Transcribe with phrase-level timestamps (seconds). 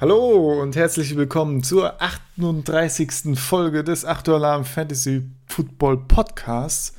[0.00, 3.38] Hallo und herzlich willkommen zur 38.
[3.38, 6.94] Folge des 8 Alarm Fantasy Football Podcasts.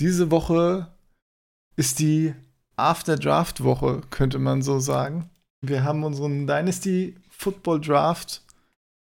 [0.00, 0.88] Diese Woche
[1.76, 2.34] ist die
[2.76, 5.30] After Draft Woche, könnte man so sagen.
[5.64, 8.42] Wir haben unseren Dynasty Football Draft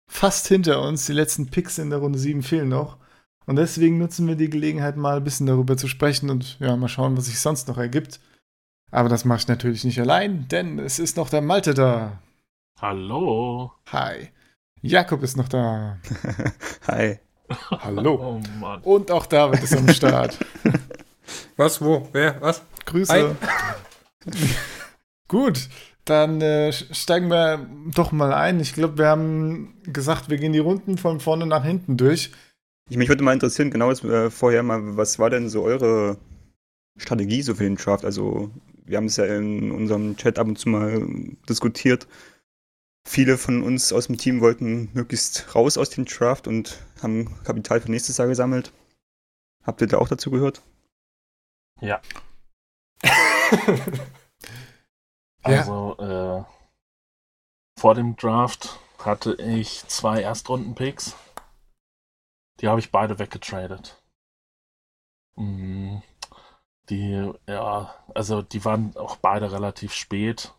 [0.06, 1.06] fast hinter uns.
[1.06, 2.98] Die letzten Picks in der Runde 7 fehlen noch.
[3.46, 6.88] Und deswegen nutzen wir die Gelegenheit, mal ein bisschen darüber zu sprechen und ja, mal
[6.88, 8.20] schauen, was sich sonst noch ergibt.
[8.90, 12.20] Aber das mache ich natürlich nicht allein, denn es ist noch der Malte da.
[12.78, 13.72] Hallo.
[13.90, 14.28] Hi.
[14.82, 15.98] Jakob ist noch da.
[16.88, 17.18] Hi.
[17.70, 18.14] Hallo.
[18.22, 18.82] Oh Mann.
[18.82, 20.38] Und auch David ist am Start.
[21.56, 22.62] Was, wo, wer, was?
[22.86, 23.36] Grüße.
[25.28, 25.68] Gut,
[26.10, 28.60] dann äh, steigen wir doch mal ein.
[28.60, 32.32] Ich glaube, wir haben gesagt, wir gehen die Runden von vorne nach hinten durch.
[32.90, 36.18] Ich, mich würde mal interessieren, genau jetzt, äh, vorher mal, was war denn so eure
[36.98, 38.04] Strategie so für den Draft?
[38.04, 38.50] Also,
[38.84, 41.06] wir haben es ja in unserem Chat ab und zu mal
[41.48, 42.08] diskutiert.
[43.06, 47.80] Viele von uns aus dem Team wollten möglichst raus aus dem Draft und haben Kapital
[47.80, 48.72] für nächstes Jahr gesammelt.
[49.62, 50.62] Habt ihr da auch dazu gehört?
[51.80, 52.00] Ja.
[55.46, 55.58] Ja.
[55.60, 56.44] Also, äh,
[57.78, 61.16] vor dem Draft hatte ich zwei Erstrunden-Picks.
[62.60, 64.02] Die habe ich beide weggetradet.
[65.36, 65.98] Mm,
[66.90, 70.52] Die, ja, also die waren auch beide relativ spät.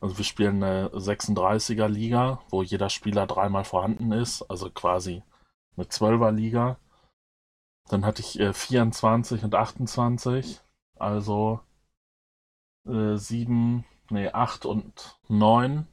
[0.00, 5.22] Also wir spielen eine 36er Liga, wo jeder Spieler dreimal vorhanden ist, also quasi
[5.76, 6.78] eine 12er Liga.
[7.88, 10.60] Dann hatte ich äh, 24 und 28,
[10.98, 11.60] also
[12.86, 15.86] äh, 7, nee, 8 und 9.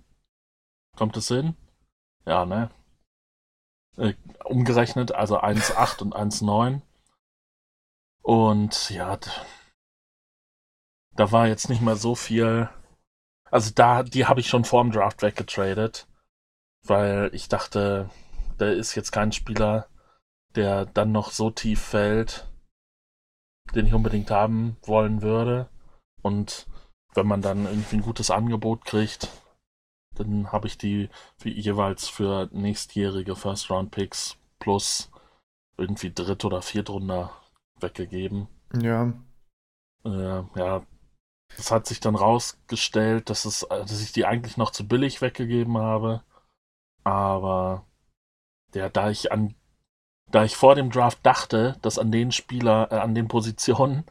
[0.97, 1.55] Kommt es hin?
[2.25, 2.69] Ja, ne?
[3.97, 4.13] Äh,
[4.45, 6.81] umgerechnet, also 1,8 und 1,9.
[8.23, 9.17] Und ja,
[11.15, 12.69] da war jetzt nicht mehr so viel.
[13.49, 16.07] Also da, die habe ich schon vorm Draft weggetradet,
[16.85, 18.09] weil ich dachte,
[18.57, 19.87] da ist jetzt kein Spieler,
[20.55, 22.47] der dann noch so tief fällt,
[23.75, 25.69] den ich unbedingt haben wollen würde.
[26.21, 26.67] Und
[27.13, 29.29] wenn man dann irgendwie ein gutes Angebot kriegt,
[30.15, 35.11] dann habe ich die wie jeweils für nächstjährige First-Round-Picks plus
[35.77, 37.31] irgendwie Dritt- oder Viertrunder
[37.79, 38.47] weggegeben.
[38.79, 39.13] Ja.
[40.05, 40.85] Äh, ja,
[41.57, 45.77] das hat sich dann rausgestellt, dass, es, dass ich die eigentlich noch zu billig weggegeben
[45.77, 46.23] habe.
[47.03, 47.85] Aber
[48.73, 49.55] ja, da ich an
[50.31, 54.05] da ich vor dem Draft dachte, dass an den Spieler, äh, an den Positionen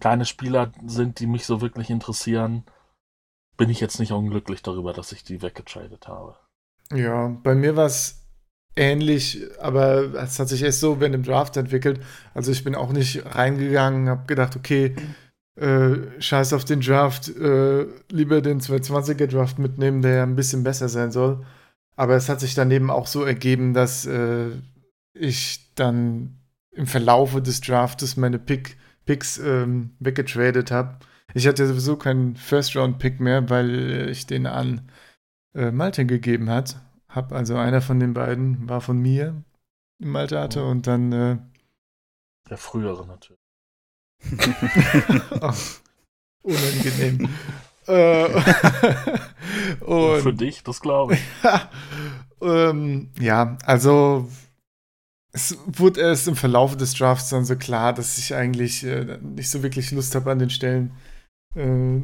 [0.00, 2.64] keine Spieler sind, die mich so wirklich interessieren,
[3.56, 6.36] bin ich jetzt nicht unglücklich darüber, dass ich die weggetradet habe.
[6.92, 8.24] Ja, bei mir war es
[8.76, 12.00] ähnlich, aber es hat sich erst so während dem Draft entwickelt.
[12.34, 14.96] Also ich bin auch nicht reingegangen, habe gedacht, okay,
[15.56, 20.64] äh, scheiß auf den Draft, äh, lieber den 220er Draft mitnehmen, der ja ein bisschen
[20.64, 21.44] besser sein soll.
[21.96, 24.50] Aber es hat sich daneben auch so ergeben, dass äh,
[25.12, 26.40] ich dann
[26.72, 30.98] im Verlaufe des Draftes meine Pick, Picks ähm, weggetradet habe.
[31.34, 34.90] Ich hatte sowieso keinen First-Round-Pick mehr, weil ich den an
[35.54, 36.76] äh, Malte gegeben hat.
[37.08, 39.42] Hab also einer von den beiden war von mir
[40.00, 40.68] im Malte hatte Oh.
[40.70, 41.38] und dann äh,
[42.50, 43.40] Der frühere natürlich.
[45.40, 45.56] ach,
[46.42, 47.28] unangenehm.
[47.86, 48.24] äh,
[49.84, 51.20] und Für dich, das glaube ich.
[52.40, 54.28] ähm, ja, also
[55.34, 59.50] es wurde erst im Verlauf des Drafts dann so klar, dass ich eigentlich äh, nicht
[59.50, 60.92] so wirklich Lust habe an den Stellen,
[61.56, 62.00] äh,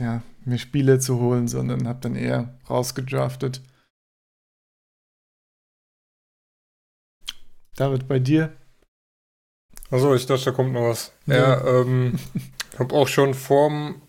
[0.00, 3.62] ja, mir Spiele zu holen, sondern habe dann eher rausgedraftet.
[7.76, 8.56] David, bei dir?
[9.90, 11.12] Achso, ich dachte, da kommt noch was.
[11.26, 12.18] Ja, ähm,
[12.72, 14.02] ich habe auch schon vorm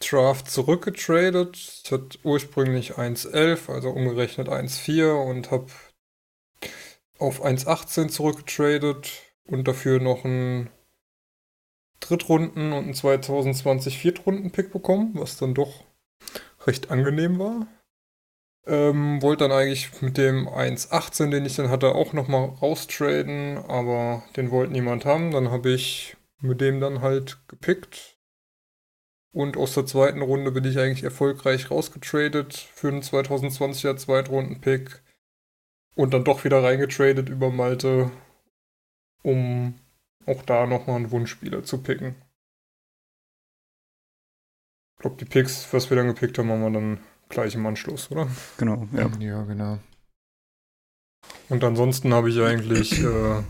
[0.00, 1.56] Draft zurückgetradet.
[1.84, 5.68] Ich hatte ursprünglich 1,11, also umgerechnet 1,4 und habe
[7.22, 9.10] auf 1,18 zurückgetradet
[9.44, 10.68] und dafür noch einen
[12.00, 15.84] Drittrunden- und einen 2020 Viertrunden-Pick bekommen, was dann doch
[16.66, 17.66] recht angenehm war.
[18.64, 24.22] Ähm, wollte dann eigentlich mit dem 1.18, den ich dann hatte, auch nochmal raustraden, aber
[24.36, 25.30] den wollte niemand haben.
[25.32, 28.18] Dann habe ich mit dem dann halt gepickt.
[29.32, 35.01] Und aus der zweiten Runde bin ich eigentlich erfolgreich rausgetradet für einen 2020er Zweitrunden-Pick.
[35.94, 38.10] Und dann doch wieder reingetradet über Malte,
[39.22, 39.74] um
[40.26, 42.14] auch da nochmal einen Wunschspieler zu picken.
[45.02, 48.28] glaube, die Picks, was wir dann gepickt haben, haben wir dann gleich im Anschluss, oder?
[48.56, 49.10] Genau, ja.
[49.18, 49.78] Ja, genau.
[51.48, 53.42] Und ansonsten habe ich eigentlich, äh,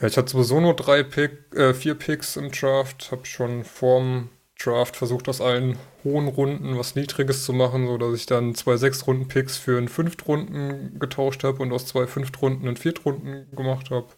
[0.00, 4.30] ja, ich hatte sowieso nur drei Pick, äh, vier Picks im Draft, habe schon vorm
[4.62, 9.56] Draft versucht, aus allen hohen Runden was Niedriges zu machen, sodass ich dann zwei Sechs-Runden-Picks
[9.56, 14.08] für einen Fünftrunden getauscht habe und aus zwei Fünftrunden einen Viertrunden gemacht habe.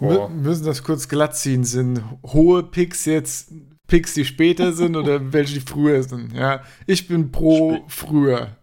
[0.00, 1.64] Wir müssen das kurz glatt ziehen.
[1.64, 3.52] Sind hohe Picks jetzt
[3.88, 6.32] Picks, die später sind oder welche, die früher sind?
[6.34, 8.56] Ja, ich bin pro Spä- früher.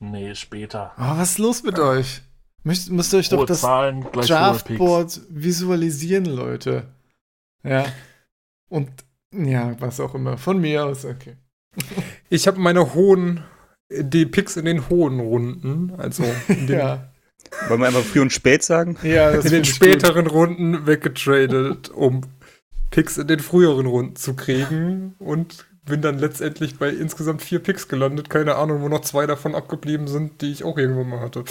[0.00, 0.92] Nee, später.
[0.98, 2.22] Aber was ist los mit euch?
[2.64, 4.64] Müsst, müsst ihr euch doch Hohe das Zahlen gleich hohe Picks.
[4.64, 6.88] Draftboard visualisieren, Leute.
[7.62, 7.84] Ja.
[8.68, 8.90] Und
[9.36, 10.38] ja, was auch immer.
[10.38, 11.36] Von mir aus, okay.
[12.30, 13.42] Ich habe meine hohen,
[13.90, 17.08] die Picks in den hohen Runden, also in den, Ja,
[17.68, 18.96] Wollen wir einfach früh und spät sagen?
[19.02, 22.22] ja das in den späteren Runden weggetradet, um
[22.90, 27.88] Picks in den früheren Runden zu kriegen und bin dann letztendlich bei insgesamt vier Picks
[27.88, 28.30] gelandet.
[28.30, 31.44] Keine Ahnung, wo noch zwei davon abgeblieben sind, die ich auch irgendwann mal hatte.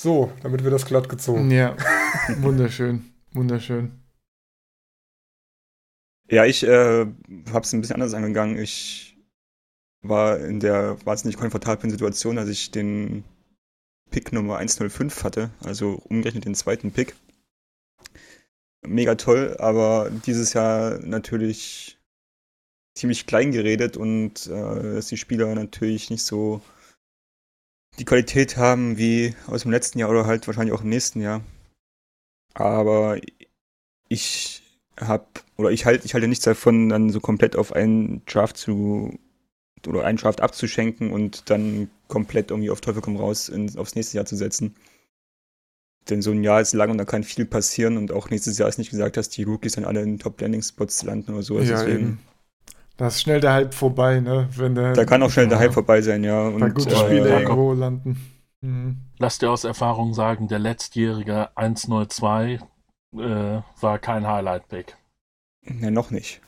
[0.00, 1.10] So, damit wir das glatt gut.
[1.10, 1.50] gezogen.
[1.50, 1.76] Ja,
[2.40, 3.04] wunderschön.
[3.32, 3.92] Wunderschön.
[6.28, 7.06] Ja, ich äh,
[7.52, 8.58] habe es ein bisschen anders angegangen.
[8.58, 9.16] Ich
[10.02, 13.24] war in der wahnsinnig komfortablen Situation, als ich den
[14.10, 17.14] Pick Nummer 105 hatte, also umgerechnet den zweiten Pick.
[18.84, 21.98] Mega toll, aber dieses Jahr natürlich
[22.94, 26.62] ziemlich klein geredet und äh, dass die Spieler natürlich nicht so
[27.98, 31.42] die Qualität haben wie aus dem letzten Jahr oder halt wahrscheinlich auch im nächsten Jahr.
[32.54, 33.20] Aber
[34.08, 34.62] ich
[35.00, 35.26] habe
[35.56, 39.18] oder ich halte ich halte nichts davon, dann so komplett auf einen Draft zu
[39.86, 44.16] oder einen Draft abzuschenken und dann komplett irgendwie auf Teufel komm raus in, aufs nächste
[44.16, 44.74] Jahr zu setzen.
[46.08, 48.68] Denn so ein Jahr ist lang und da kann viel passieren und auch nächstes Jahr
[48.68, 51.68] ist nicht gesagt, dass die Rookies dann alle in Top Landing Spots landen oder sowas.
[51.68, 52.18] ja, Deswegen, eben.
[52.96, 54.48] Da ist schnell der Hype vorbei, ne?
[54.56, 55.58] Wenn der, da kann auch schnell der.
[55.58, 56.46] Hype vorbei sein, ja.
[56.46, 58.16] Und, gute äh, Spiele ja, irgendwo landen.
[58.60, 58.96] Mhm.
[59.18, 62.60] Lass dir aus Erfahrung sagen, der letztjährige 102
[63.18, 64.96] äh, war kein Highlight-Pick.
[65.62, 66.40] Ne, noch nicht.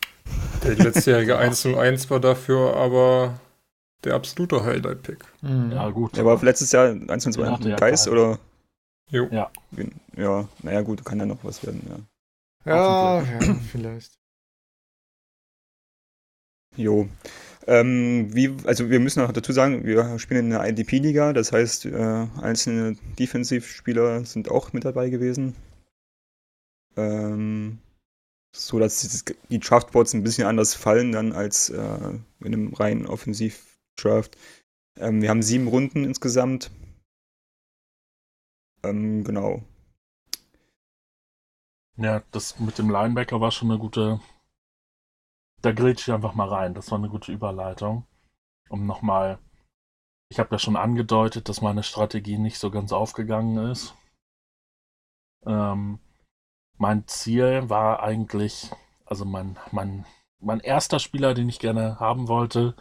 [0.65, 3.38] Der letztjährige 101 war dafür aber
[4.05, 5.25] der absolute Highlight-Pick.
[5.43, 5.73] Mhm.
[5.73, 6.17] Ja, gut.
[6.17, 8.19] Der war letztes Jahr 1 und 2 Der hatte ja Geist keinen.
[8.19, 8.38] oder?
[9.11, 9.26] Jo.
[9.31, 9.50] Ja.
[10.17, 11.97] Ja, naja, gut, kann ja noch was werden, ja.
[12.65, 14.12] Ja, ja, vielleicht.
[16.76, 17.09] Jo.
[17.67, 21.87] Ähm, wie, also wir müssen noch dazu sagen, wir spielen in einer IDP-Liga, das heißt,
[21.87, 25.55] äh, einzelne Defensivspieler sind auch mit dabei gewesen.
[26.99, 27.79] Ähm,
[28.55, 34.37] so dass die Draftboards ein bisschen anders fallen dann als äh, in einem reinen Offensiv-Draft.
[34.97, 36.71] Ähm, wir haben sieben Runden insgesamt.
[38.83, 39.62] Ähm, genau.
[41.97, 44.21] Ja, das mit dem Linebacker war schon eine gute.
[45.62, 46.75] Da grätsch ich einfach mal rein.
[46.75, 48.06] Das war eine gute Überleitung.
[48.71, 49.39] Um nochmal.
[50.31, 53.95] Ich habe ja schon angedeutet, dass meine Strategie nicht so ganz aufgegangen ist.
[55.47, 56.00] Ähm,
[56.79, 58.71] mein Ziel war eigentlich,
[59.05, 60.07] also mein, mein,
[60.41, 62.75] mein erster Spieler, den ich gerne haben wollte,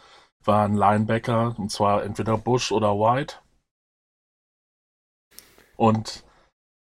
[0.44, 3.38] war ein Linebacker, und zwar entweder Bush oder White.
[5.76, 6.24] Und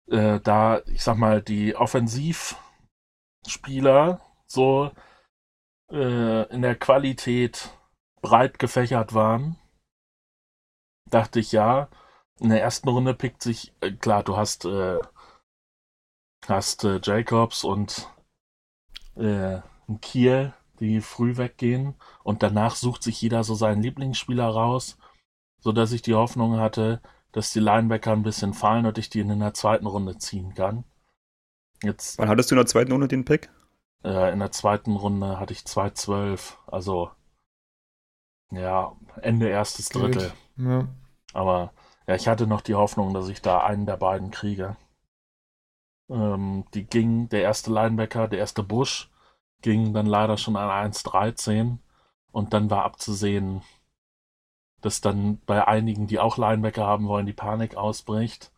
[0.10, 4.92] äh, da, ich sag mal, die Offensivspieler so
[5.92, 7.72] äh, in der Qualität
[8.22, 9.58] breit gefächert waren,
[11.10, 11.90] dachte ich ja,
[12.40, 15.00] in der ersten Runde pickt sich, äh, klar, du hast, äh,
[16.50, 18.08] hast äh, Jacobs und
[19.16, 19.60] äh,
[20.02, 24.98] Kiel, die früh weggehen und danach sucht sich jeder so seinen Lieblingsspieler raus,
[25.60, 27.02] so dass ich die Hoffnung hatte,
[27.32, 30.84] dass die Linebacker ein bisschen fallen und ich die in der zweiten Runde ziehen kann.
[31.84, 33.50] Jetzt Wann hattest du in der zweiten Runde den Pick?
[34.04, 37.12] äh, in der zweiten Runde hatte ich 2-12, also
[38.52, 39.90] ja, Ende erstes.
[39.90, 40.32] Drittel.
[40.56, 40.88] Ja.
[41.34, 41.74] Aber
[42.08, 44.78] ja, ich hatte noch die Hoffnung, dass ich da einen der beiden kriege.
[46.10, 49.10] Ähm, die ging, der erste Linebacker, der erste Bush,
[49.62, 51.78] ging dann leider schon an 1,13
[52.32, 53.62] und dann war abzusehen,
[54.82, 58.52] dass dann bei einigen, die auch Linebacker haben wollen, die Panik ausbricht.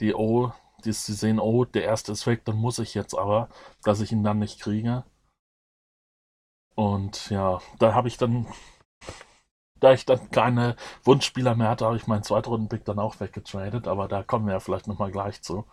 [0.00, 0.52] Die oh,
[0.84, 3.48] die, sie sehen, oh, der erste ist weg, dann muss ich jetzt aber,
[3.84, 5.04] dass ich ihn dann nicht kriege.
[6.74, 8.46] Und ja, da habe ich dann,
[9.80, 14.08] da ich dann keine Wunschspieler mehr hatte, habe ich meinen Zweitrunden-Pick dann auch weggetradet, aber
[14.08, 15.66] da kommen wir ja vielleicht nochmal gleich zu.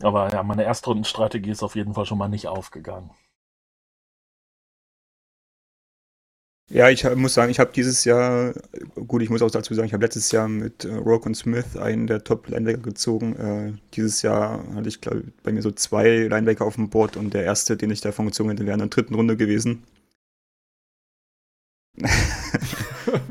[0.00, 3.10] Aber ja, meine Erstrundenstrategie ist auf jeden Fall schon mal nicht aufgegangen.
[6.70, 8.54] Ja, ich muss sagen, ich habe dieses Jahr,
[9.06, 11.76] gut, ich muss auch dazu sagen, ich habe letztes Jahr mit äh, Rock und Smith
[11.76, 13.36] einen der Top-Linebacker gezogen.
[13.36, 17.34] Äh, dieses Jahr hatte ich, glaube bei mir so zwei Linebacker auf dem Board und
[17.34, 19.84] der erste, den ich davon gezogen hätte, wäre in der dritten Runde gewesen.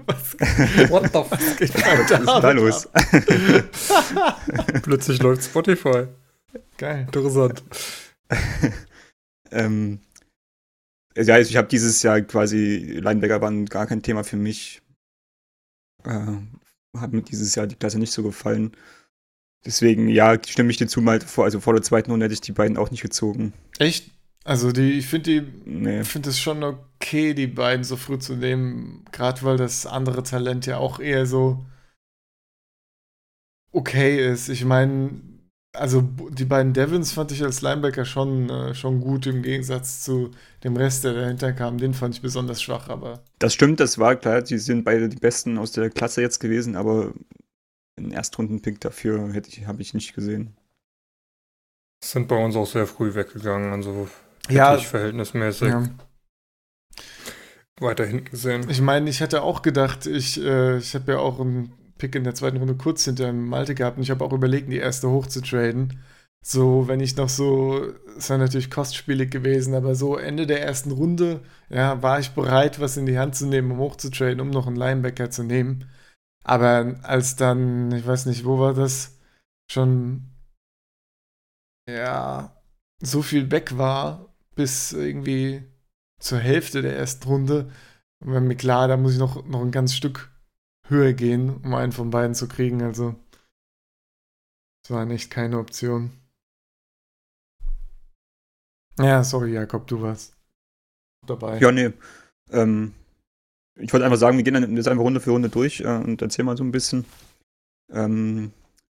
[0.05, 0.37] Was,
[0.89, 1.57] What the fuck?
[1.57, 2.87] geht Was ist denn da los?
[4.83, 6.07] Plötzlich läuft Spotify.
[6.77, 7.01] Geil.
[7.01, 7.63] Interessant.
[9.51, 9.99] ähm,
[11.15, 14.81] ja, also ich habe dieses Jahr quasi, Linebacker waren gar kein Thema für mich.
[16.03, 16.37] Äh,
[16.97, 18.75] hat mir dieses Jahr die Klasse nicht so gefallen.
[19.65, 22.41] Deswegen, ja, stimme ich dir zu, mal vor, also vor der zweiten Runde hätte ich
[22.41, 23.53] die beiden auch nicht gezogen.
[23.79, 24.11] Echt?
[24.43, 26.01] Also die, ich finde die, Nee.
[26.01, 30.23] ich finde es schon okay, die beiden so früh zu nehmen, gerade weil das andere
[30.23, 31.65] Talent ja auch eher so
[33.71, 34.49] okay ist.
[34.49, 35.21] Ich meine,
[35.73, 40.31] also die beiden Devons fand ich als Linebacker schon, äh, schon gut im Gegensatz zu
[40.63, 41.77] dem Rest, der dahinter kam.
[41.79, 45.17] Den fand ich besonders schwach, aber Das stimmt, das war klar, sie sind beide die
[45.17, 47.13] Besten aus der Klasse jetzt gewesen, aber
[47.97, 50.55] einen Erstrunden-Pick dafür hätte ich, habe ich nicht gesehen.
[52.03, 54.07] Sind bei uns auch sehr früh weggegangen, also
[54.49, 55.89] ja, verhältnismäßig ja.
[57.79, 58.69] weiter hinten gesehen.
[58.69, 62.23] Ich meine, ich hatte auch gedacht, ich, äh, ich habe ja auch einen Pick in
[62.23, 65.27] der zweiten Runde kurz hinter Malte gehabt und ich habe auch überlegt, die erste hoch
[65.27, 65.99] zu traden.
[66.45, 70.91] So, wenn ich noch so, es war natürlich kostspielig gewesen, aber so Ende der ersten
[70.91, 74.41] Runde, ja, war ich bereit, was in die Hand zu nehmen, um hoch zu traden,
[74.41, 75.89] um noch einen Linebacker zu nehmen.
[76.43, 79.17] Aber als dann, ich weiß nicht, wo war das,
[79.71, 80.25] schon,
[81.89, 82.61] ja,
[83.01, 85.63] so viel weg war, bis irgendwie
[86.19, 87.71] zur Hälfte der ersten Runde,
[88.19, 90.32] war mir klar, da muss ich noch, noch ein ganz Stück
[90.87, 92.81] höher gehen, um einen von beiden zu kriegen.
[92.81, 93.15] Also,
[94.83, 96.11] das war echt keine Option.
[98.99, 100.35] Ja, sorry, Jakob, du warst
[101.25, 101.57] dabei.
[101.59, 101.91] Ja, nee.
[102.51, 102.93] Ähm,
[103.75, 106.21] ich wollte einfach sagen, wir gehen dann jetzt einfach Runde für Runde durch äh, und
[106.21, 107.05] erzähl mal so ein bisschen.
[107.91, 108.51] Ähm,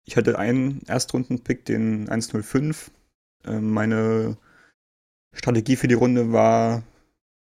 [0.06, 2.91] ich hatte einen Erstrunden-Pick, den 105.
[3.46, 4.38] Ähm, meine
[5.34, 6.84] Strategie für die Runde war,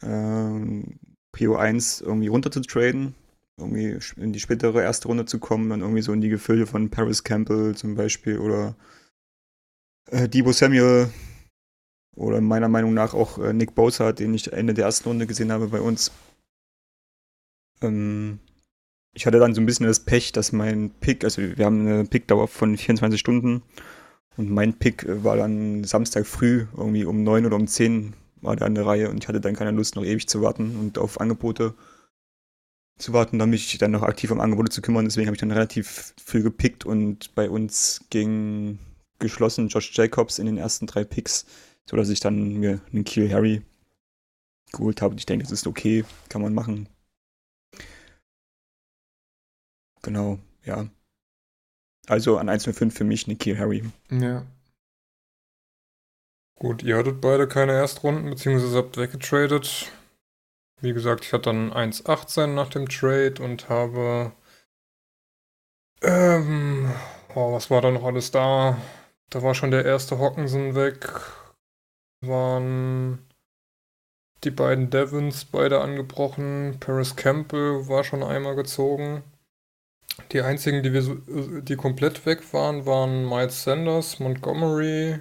[0.02, 1.00] ähm,
[1.32, 3.16] Prio 1 irgendwie runter zu traden,
[3.58, 6.90] irgendwie in die spätere erste Runde zu kommen, dann irgendwie so in die Gefilde von
[6.90, 8.76] Paris Campbell zum Beispiel oder
[10.12, 11.10] äh, Debo Samuel
[12.16, 15.52] oder meiner Meinung nach auch äh, Nick Bosa, den ich Ende der ersten Runde gesehen
[15.52, 16.12] habe bei uns.
[17.82, 18.40] Ähm,
[19.14, 22.06] ich hatte dann so ein bisschen das Pech, dass mein Pick, also wir haben eine
[22.06, 23.64] Pickdauer von 24 Stunden
[24.36, 28.56] und mein Pick äh, war dann Samstag früh, irgendwie um 9 oder um 10 war
[28.58, 30.98] der an der Reihe und ich hatte dann keine Lust, noch ewig zu warten und
[30.98, 31.74] auf Angebote
[32.98, 35.06] zu warten, da mich dann noch aktiv um Angebote zu kümmern.
[35.06, 38.80] Deswegen habe ich dann relativ früh gepickt und bei uns ging
[39.20, 41.46] geschlossen Josh Jacobs in den ersten drei Picks,
[41.90, 43.62] sodass ich dann mir einen Kiel Harry
[44.72, 45.12] geholt habe.
[45.14, 46.90] Und ich denke, das ist okay, kann man machen.
[50.02, 50.88] Genau, ja.
[52.08, 53.84] Also an 1,05 für mich Kiel Harry.
[54.12, 54.46] Ja.
[56.58, 59.92] Gut, ihr hattet beide keine Erstrunden, beziehungsweise habt weggetradet.
[60.86, 64.34] Wie gesagt, ich hatte dann 1,18 nach dem Trade und habe.
[66.04, 66.94] Ähm,
[67.34, 68.78] oh, was war da noch alles da?
[69.32, 71.10] Da war schon der erste Hockenson weg.
[72.22, 73.18] Waren
[74.44, 76.78] die beiden Devons beide angebrochen.
[76.80, 79.24] Paris Campbell war schon einmal gezogen.
[80.34, 85.20] Die einzigen, die, wir die komplett weg waren, waren Miles Sanders, Montgomery,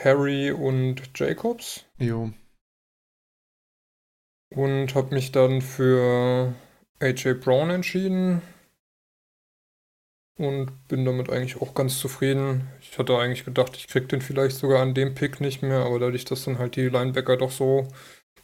[0.00, 1.84] Harry und Jacobs.
[1.98, 2.32] Jo.
[4.54, 6.54] Und habe mich dann für
[7.00, 8.42] AJ Brown entschieden.
[10.36, 12.68] Und bin damit eigentlich auch ganz zufrieden.
[12.80, 15.98] Ich hatte eigentlich gedacht, ich krieg den vielleicht sogar an dem Pick nicht mehr, aber
[15.98, 17.88] dadurch, dass dann halt die Linebacker doch so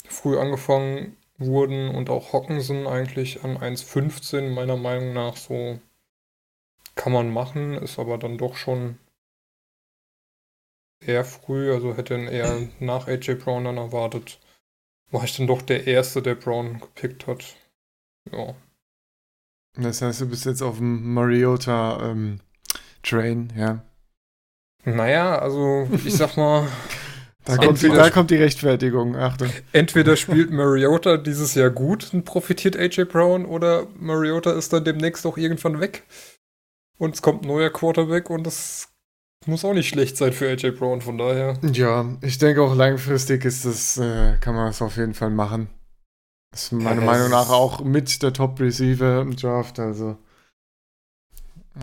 [0.06, 5.78] früh angefangen wurden und auch Hockenson eigentlich an 1,15 meiner Meinung nach so
[6.94, 8.98] kann man machen, ist aber dann doch schon
[11.00, 14.40] eher früh, also hätte ihn eher nach AJ Brown dann erwartet.
[15.10, 17.56] War ich dann doch der Erste, der Brown gepickt hat.
[18.30, 18.54] Ja.
[19.74, 22.40] Das heißt, du bist jetzt auf dem Mariota ähm,
[23.56, 23.82] ja.
[24.84, 26.68] Naja, also ich sag mal,
[27.48, 29.48] Da kommt, die, da kommt die Rechtfertigung, Achtung.
[29.72, 35.24] entweder spielt Mariota dieses Jahr gut und profitiert AJ Brown oder Mariota ist dann demnächst
[35.24, 36.04] auch irgendwann weg.
[36.98, 38.92] Und es kommt ein neuer Quarterback und das
[39.46, 41.58] muss auch nicht schlecht sein für AJ Brown, von daher.
[41.62, 45.68] Ja, ich denke auch langfristig ist das, äh, kann man das auf jeden Fall machen.
[46.52, 50.18] Das ist meiner Ja, Meinung nach auch mit der Top-Receiver im Draft, also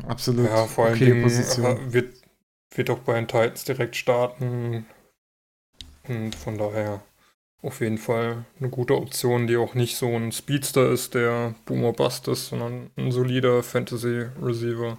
[0.08, 1.80] absolut Ja, vor allen okay Dingen Position.
[1.90, 2.16] äh, wird,
[2.76, 4.86] wird auch bei den Titans direkt starten.
[6.08, 7.02] Und von daher
[7.64, 11.94] auf jeden Fall eine gute Option, die auch nicht so ein Speedster ist, der Boomer
[11.94, 14.98] Bust ist, sondern ein solider Fantasy-Receiver.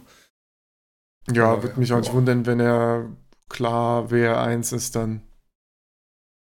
[1.28, 3.11] Ja, Ja, würde mich auch nicht wundern, wenn er
[3.49, 5.23] klar WR1 ist dann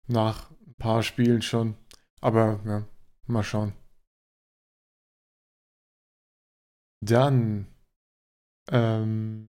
[0.07, 1.75] nach ein paar Spielen schon.
[2.21, 2.83] Aber ja,
[3.27, 3.74] Mal schauen.
[7.01, 7.67] Dann
[8.71, 9.47] ähm,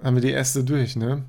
[0.00, 1.24] haben wir die erste durch, ne?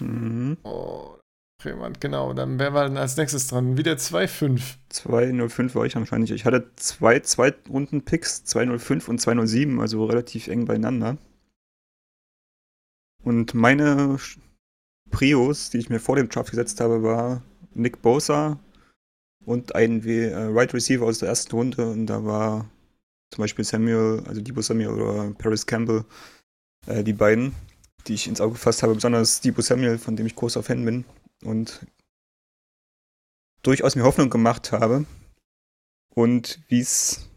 [0.00, 0.58] Mhm.
[0.62, 1.15] Oh,
[1.64, 2.32] jemand, genau.
[2.32, 3.76] Dann wer war denn als nächstes dran?
[3.76, 4.76] Wieder 2-5.
[4.88, 6.30] 205 war ich wahrscheinlich.
[6.30, 11.18] Ich hatte zwei Zweitrunden-Picks, 205 und 207, also relativ eng beieinander.
[13.22, 14.18] Und meine
[15.10, 17.42] Prios, die ich mir vor dem Draft gesetzt habe, war
[17.74, 18.58] Nick Bosa
[19.44, 21.90] und ein wie, äh, Right Receiver aus der ersten Runde.
[21.90, 22.68] Und da war
[23.32, 26.04] zum Beispiel Samuel, also Debo Samuel oder Paris Campbell,
[26.86, 27.54] äh, die beiden,
[28.06, 28.94] die ich ins Auge gefasst habe.
[28.94, 31.04] Besonders Debo Samuel, von dem ich großer Fan bin.
[31.44, 31.86] Und
[33.62, 35.04] durchaus mir Hoffnung gemacht habe.
[36.14, 37.28] Und wie es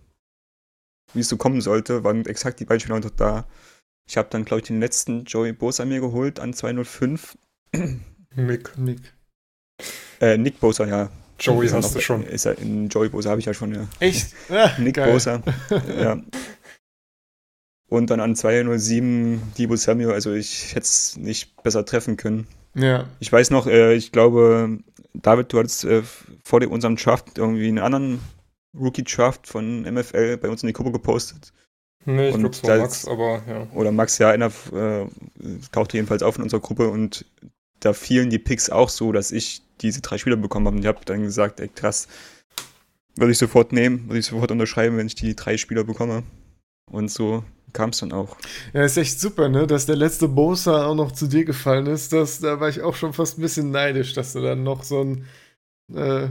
[1.13, 3.47] wie es so kommen sollte, waren exakt die beiden Spieler noch da.
[4.07, 7.37] Ich habe dann, glaube ich, den letzten Joey Bosa mir geholt an 205.
[8.35, 8.71] Mick.
[8.77, 9.13] Nick.
[10.21, 11.09] Äh, Nick Bosa, ja.
[11.39, 12.23] Joey Ist hast noch- du schon.
[12.23, 13.87] Ist er, in Joey Bosa habe ich ja schon, ja.
[13.99, 14.33] Echt?
[14.49, 15.11] Ah, Nick geil.
[15.11, 15.41] Bosa,
[15.99, 16.21] ja.
[17.89, 22.47] Und dann an 207 Debo Samuel, also ich hätte es nicht besser treffen können.
[22.75, 23.07] Ja.
[23.19, 24.79] Ich weiß noch, äh, ich glaube,
[25.13, 26.03] David, du hattest äh,
[26.43, 28.19] vor unserem Draft irgendwie einen anderen
[28.77, 31.51] Rookie-Draft von MFL bei uns in die Gruppe gepostet.
[32.05, 33.67] Nee, ich glaube, es war Max, aber ja.
[33.73, 35.07] Oder Max, ja, einer äh,
[35.71, 37.25] tauchte jedenfalls auf in unserer Gruppe und
[37.81, 40.75] da fielen die Picks auch so, dass ich diese drei Spieler bekommen habe.
[40.75, 42.07] Und ich habe dann gesagt, ey, krass,
[43.15, 46.23] würde ich sofort nehmen, würde ich sofort unterschreiben, wenn ich die drei Spieler bekomme.
[46.91, 48.37] Und so kam es dann auch.
[48.73, 49.67] Ja, ist echt super, ne?
[49.67, 52.13] Dass der letzte Bosa auch noch zu dir gefallen ist.
[52.13, 55.03] Das, da war ich auch schon fast ein bisschen neidisch, dass du dann noch so
[55.03, 55.25] ein
[55.93, 56.29] äh,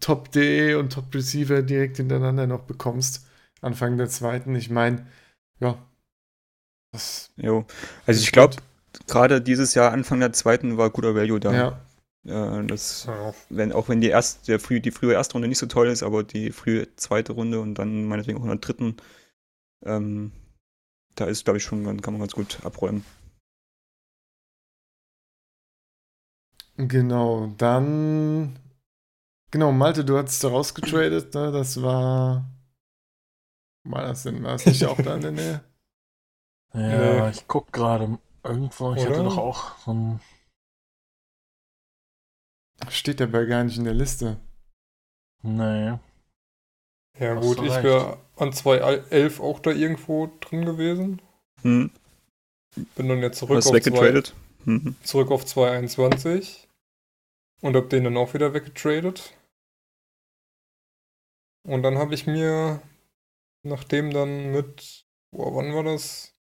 [0.00, 3.26] Top-DE und Top-Receiver direkt hintereinander noch bekommst.
[3.60, 4.54] Anfang der zweiten.
[4.54, 5.06] Ich meine,
[5.60, 5.78] ja.
[6.92, 7.64] Das Jo.
[8.06, 8.56] Also ich glaube,
[9.06, 11.52] gerade dieses Jahr, Anfang der zweiten, war guter Value da.
[11.52, 11.80] ja.
[12.26, 13.08] Ja, das,
[13.50, 16.02] wenn, auch wenn die, erste, der früh, die frühe erste Runde nicht so toll ist,
[16.02, 18.96] aber die frühe zweite Runde und dann meinetwegen auch in der dritten,
[19.84, 20.32] ähm,
[21.16, 23.04] da ist, glaube ich, schon, kann man ganz gut abräumen.
[26.76, 28.58] Genau, dann.
[29.50, 31.50] Genau, Malte, du hattest da rausgetradet, ne?
[31.52, 32.44] Das war.
[33.84, 34.42] War das denn?
[34.42, 35.64] War das nicht auch da in der Nähe?
[36.74, 37.30] Ja, Nee.
[37.30, 38.92] ich guck gerade irgendwo.
[38.92, 39.10] Ich Oder?
[39.10, 40.20] hatte doch auch so ein.
[42.90, 44.38] Steht dabei gar nicht in der Liste.
[45.42, 45.98] Nee.
[47.18, 51.22] Ja Hast gut, ich wäre an 2.11 auch da irgendwo drin gewesen.
[51.62, 51.90] Hm,
[52.94, 54.34] Bin dann jetzt zurück hast auf, weggetradet?
[54.64, 54.96] Mhm.
[55.02, 56.66] zurück auf 2.21
[57.62, 59.32] und hab den dann auch wieder weggetradet.
[61.66, 62.82] Und dann habe ich mir,
[63.62, 66.34] nachdem dann mit, boah, wann war das?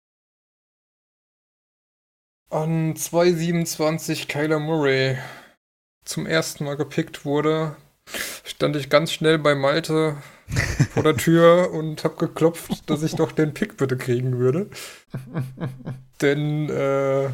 [2.49, 5.17] An 2.27 Kyler Murray
[6.03, 7.75] zum ersten Mal gepickt wurde,
[8.43, 10.21] stand ich ganz schnell bei Malte
[10.93, 14.69] vor der Tür und habe geklopft, dass ich doch den Pick bitte kriegen würde.
[16.21, 17.29] Denn, äh,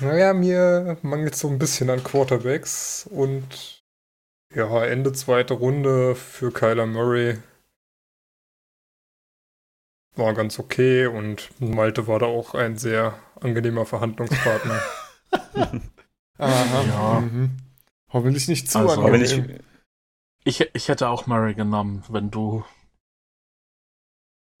[0.00, 3.82] naja, mir mangelt so ein bisschen an Quarterbacks und
[4.54, 7.38] ja, Ende zweite Runde für Kyler Murray
[10.14, 14.80] war ganz okay und Malte war da auch ein sehr angenehmer Verhandlungspartner.
[16.38, 16.84] Aha.
[16.84, 17.20] Ja.
[17.20, 17.50] Mhm.
[18.12, 19.60] Hoffentlich nicht zu Also, Aber wenn ich, angenehm.
[20.44, 22.64] Ich, ich hätte auch Murray genommen, wenn du.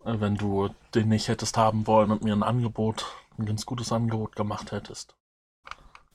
[0.04, 3.04] äh, Wenn du den nicht hättest haben wollen und mir ein Angebot,
[3.36, 5.16] ein ganz gutes Angebot gemacht hättest.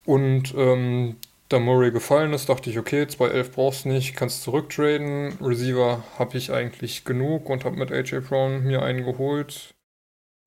[0.05, 1.17] Und ähm,
[1.49, 5.39] da Murray gefallen ist, dachte ich, okay, 2.11 brauchst du nicht, kannst zurücktraden.
[5.41, 9.75] Receiver habe ich eigentlich genug und habe mit AJ Brown mir einen geholt.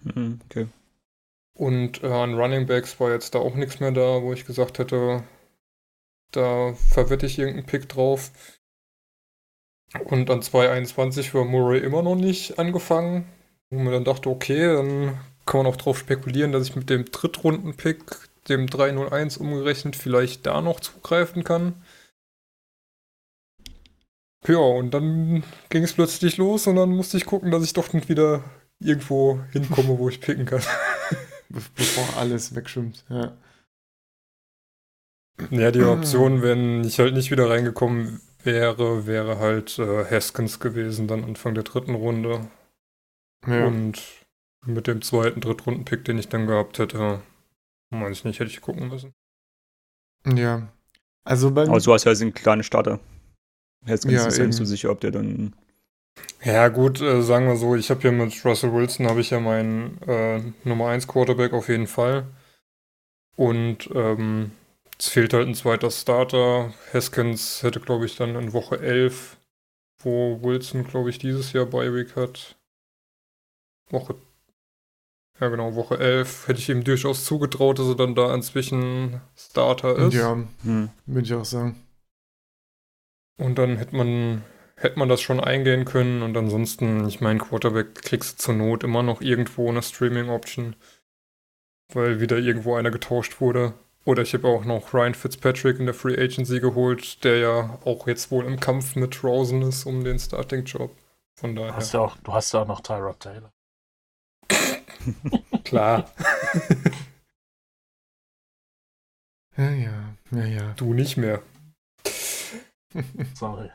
[0.03, 0.67] Mhm, okay.
[1.53, 4.79] Und äh, an Running Backs war jetzt da auch nichts mehr da, wo ich gesagt
[4.79, 5.23] hätte,
[6.31, 8.31] da verwette ich irgendeinen Pick drauf.
[10.05, 13.25] Und an 2.21 war Murray immer noch nicht angefangen.
[13.69, 17.05] Wo mir dann dachte, okay, dann kann man auch drauf spekulieren, dass ich mit dem
[17.05, 21.73] Drittrunden-Pick, dem 301 umgerechnet, vielleicht da noch zugreifen kann.
[24.47, 27.91] Ja, und dann ging es plötzlich los und dann musste ich gucken, dass ich doch
[27.93, 28.43] nicht wieder
[28.80, 30.62] irgendwo hinkomme, wo ich picken kann.
[31.49, 33.36] Be bevor alles wegschwimmt, ja.
[35.52, 41.08] Ja, die Option, wenn ich halt nicht wieder reingekommen wäre, wäre halt äh, Haskins gewesen,
[41.08, 42.47] dann Anfang der dritten Runde.
[43.47, 43.65] ja.
[43.65, 44.02] Und
[44.65, 47.21] mit dem zweiten Drittrunden-Pick, den ich dann gehabt hätte,
[47.91, 49.13] weiß ich nicht, hätte ich gucken müssen.
[50.25, 50.67] Ja.
[51.23, 52.99] Also bei Aber du hast ja einen kleinen Starter.
[53.86, 55.56] Jetzt Ja, ja, ist nicht so sicher, ob der dann.
[56.43, 59.39] Ja, gut, äh, sagen wir so, ich habe hier mit Russell Wilson, habe ich ja
[59.39, 62.25] meinen äh, Nummer 1 Quarterback auf jeden Fall.
[63.36, 64.52] Und ähm,
[64.97, 66.73] es fehlt halt ein zweiter Starter.
[66.93, 69.38] Haskins hätte, glaube ich, dann in Woche 11,
[70.04, 72.58] wo Wilson, glaube ich, dieses Jahr Bye-Week hat.
[73.89, 74.15] Woche,
[75.39, 79.95] ja genau, Woche 11 hätte ich ihm durchaus zugetraut, dass er dann da inzwischen Starter
[79.97, 80.13] ist.
[80.13, 80.89] ja, Hm.
[81.06, 81.75] würde ich auch sagen.
[83.38, 84.43] Und dann hätte man,
[84.75, 86.21] hätte man das schon eingehen können.
[86.23, 90.75] Und ansonsten, ich meine, Quarterback kriegst du zur Not immer noch irgendwo eine Streaming-Option,
[91.93, 93.73] weil wieder irgendwo einer getauscht wurde.
[94.06, 98.08] Oder ich habe auch noch Ryan Fitzpatrick in der Free Agency geholt, der ja auch
[98.08, 100.91] jetzt wohl im Kampf mit Rosen ist um den Starting-Job.
[101.36, 101.75] Von Du daher.
[101.75, 103.54] hast ja auch, du hast ja auch noch Tyrod Taylor.
[105.63, 106.12] Klar.
[109.57, 110.73] Ja, ja, ja, ja.
[110.77, 111.41] Du nicht mehr.
[113.33, 113.69] Sorry.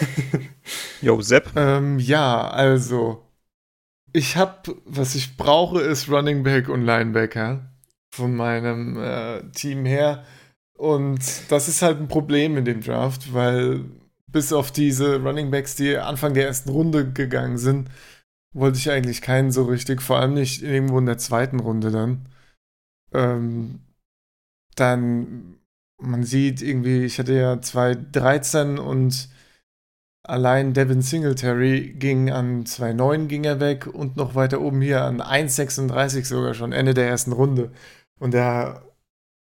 [1.00, 1.52] Yo, Sepp.
[1.56, 3.24] Ähm, ja, also.
[4.12, 7.70] Ich habe, was ich brauche, ist Running Back und Linebacker
[8.14, 10.24] von meinem äh, Team her.
[10.76, 13.84] Und das ist halt ein Problem in dem Draft, weil
[14.26, 17.88] bis auf diese Running Backs, die Anfang der ersten Runde gegangen sind,
[18.52, 22.28] wollte ich eigentlich keinen so richtig, vor allem nicht irgendwo in der zweiten Runde dann.
[23.12, 23.80] Ähm,
[24.76, 25.58] dann,
[26.00, 29.28] man sieht irgendwie, ich hatte ja 2,13 und
[30.24, 35.20] allein Devin Singletary ging an 2,9 ging er weg und noch weiter oben hier an
[35.20, 37.72] 1,36 sogar schon, Ende der ersten Runde.
[38.18, 38.82] Und da,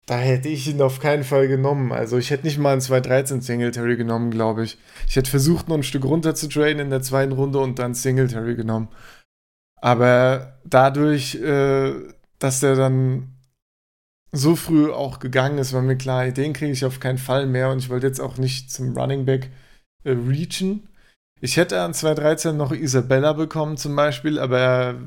[0.06, 1.92] da hätte ich ihn auf keinen Fall genommen.
[1.92, 4.78] Also ich hätte nicht mal einen 2,13 Singletary genommen, glaube ich.
[5.08, 7.94] Ich hätte versucht, noch ein Stück runter zu traden in der zweiten Runde und dann
[7.94, 8.88] Singletary genommen.
[9.80, 11.92] Aber dadurch, äh,
[12.38, 13.36] dass der dann
[14.32, 17.70] so früh auch gegangen ist, war mir klar, den kriege ich auf keinen Fall mehr
[17.70, 19.50] und ich wollte jetzt auch nicht zum Running Back
[20.04, 20.88] äh, reachen.
[21.40, 25.00] Ich hätte an 2.13 noch Isabella bekommen zum Beispiel, aber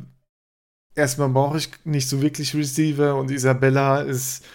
[0.93, 4.45] erstmal brauche ich nicht so wirklich Receiver und Isabella ist,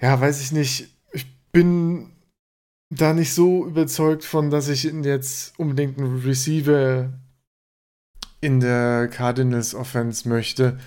[0.00, 2.12] ja, weiß ich nicht, ich bin
[2.90, 7.12] da nicht so überzeugt von, dass ich jetzt unbedingt einen Receiver
[8.40, 10.78] in der Cardinals Offense möchte.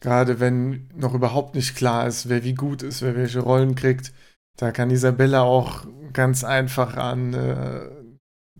[0.00, 4.12] Gerade wenn noch überhaupt nicht klar ist, wer wie gut ist, wer welche Rollen kriegt.
[4.56, 7.88] Da kann Isabella auch ganz einfach an äh,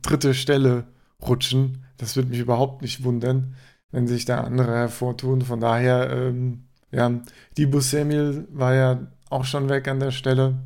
[0.03, 0.89] dritte Stelle
[1.21, 1.85] rutschen.
[1.97, 3.55] Das würde mich überhaupt nicht wundern,
[3.91, 5.43] wenn sich da andere hervortun.
[5.43, 7.21] Von daher, ähm, ja,
[7.57, 10.59] Debo Samuel war ja auch schon weg an der Stelle.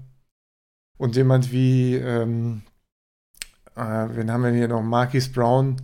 [0.98, 2.62] Und jemand wie, ähm,
[3.74, 4.82] äh, wen haben wir hier noch?
[4.82, 5.80] Marquis Brown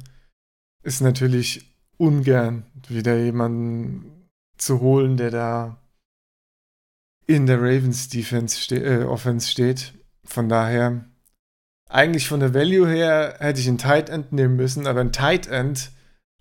[0.83, 5.83] ist natürlich ungern wieder jemanden zu holen, der da
[7.27, 9.95] in der Ravens Defense ste äh, Offense steht.
[10.25, 11.05] Von daher,
[11.89, 15.47] eigentlich von der Value her hätte ich einen Tight End nehmen müssen, aber ein Tight
[15.47, 15.91] End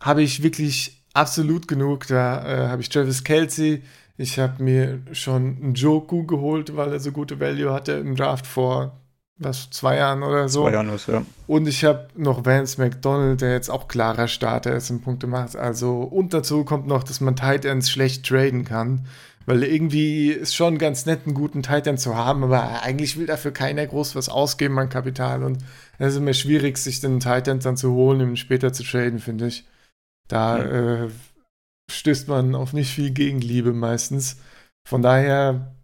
[0.02, 2.08] habe ich wirklich absolut genug.
[2.08, 3.84] Da äh, habe ich Travis Kelsey,
[4.18, 8.48] ich habe mir schon einen Joku geholt, weil er so gute Value hatte im Draft
[8.48, 9.00] vor
[9.38, 10.64] was, zwei Jahren oder so.
[10.64, 11.24] Zwei Jahren was, ja.
[11.46, 15.56] Und ich habe noch Vance McDonald, der jetzt auch klarer Starter ist und Punkte macht.
[15.56, 19.06] Also, und dazu kommt noch, dass man Tight Ends schlecht traden kann.
[19.46, 23.28] Weil irgendwie ist schon ganz nett, einen guten Tight End zu haben, aber eigentlich will
[23.28, 25.44] dafür keiner groß was ausgeben an Kapital.
[25.44, 25.60] Und
[26.00, 28.84] es ist immer schwierig, sich den Tight End dann zu holen und ihn später zu
[28.84, 29.66] traden, finde ich.
[30.28, 31.10] Da äh,
[31.90, 34.38] stößt man auf nicht viel Gegenliebe meistens.
[34.88, 35.78] Von daher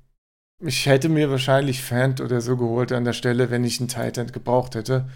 [0.65, 4.17] ich hätte mir wahrscheinlich Fant oder so geholt an der Stelle, wenn ich einen Tight
[4.17, 5.09] End gebraucht hätte.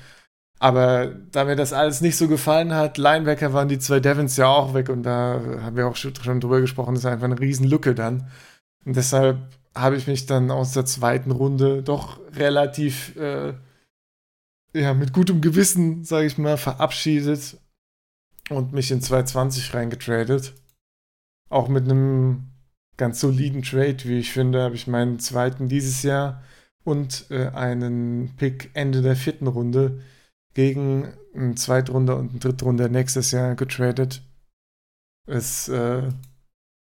[0.59, 4.47] Aber da mir das alles nicht so gefallen hat, Linebacker waren die zwei Devons ja
[4.47, 7.95] auch weg und da haben wir auch schon drüber gesprochen, das ist einfach eine Riesenlücke
[7.95, 8.29] dann.
[8.85, 9.37] Und deshalb
[9.75, 13.53] habe ich mich dann aus der zweiten Runde doch relativ, äh,
[14.73, 17.57] ja, mit gutem Gewissen, sage ich mal, verabschiedet
[18.49, 20.53] und mich in 220 reingetradet.
[21.49, 22.43] Auch mit einem
[22.97, 26.43] ganz soliden Trade, wie ich finde, habe ich meinen zweiten dieses Jahr
[26.83, 30.01] und äh, einen Pick Ende der vierten Runde
[30.53, 34.23] gegen einen Zweitrunder und einen Drittrunder nächstes Jahr getradet.
[35.27, 36.09] Ist äh,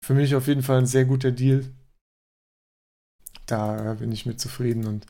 [0.05, 1.65] für mich auf jeden Fall ein sehr guter Deal.
[3.47, 5.07] Da bin ich mit zufrieden und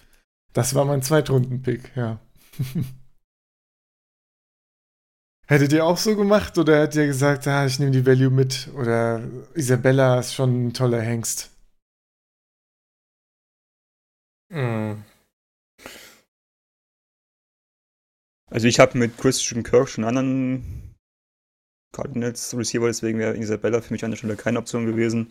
[0.53, 2.19] das war mein Zweitrunden-Pick, ja.
[5.49, 8.69] Hättet ihr auch so gemacht oder hättet ihr gesagt, ah, ich nehme die Value mit?
[8.75, 9.23] Oder
[9.55, 11.51] Isabella ist schon ein toller Hengst?
[14.53, 15.05] Hm.
[18.51, 20.95] Also ich habe mit Christian Kirk schon einen anderen
[21.93, 25.31] Cardinals Receiver, deswegen wäre Isabella für mich an der Stelle keine Option gewesen.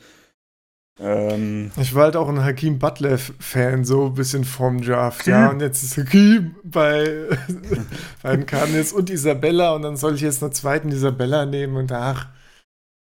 [0.98, 5.50] Ähm, Ich war halt auch ein Hakeem Butler-Fan, so ein bisschen vom Draft, ja.
[5.50, 7.28] Und jetzt ist Hakeem bei,
[8.24, 11.92] bei den Cardinals und Isabella und dann soll ich jetzt einen zweiten Isabella nehmen und
[11.92, 12.30] ach,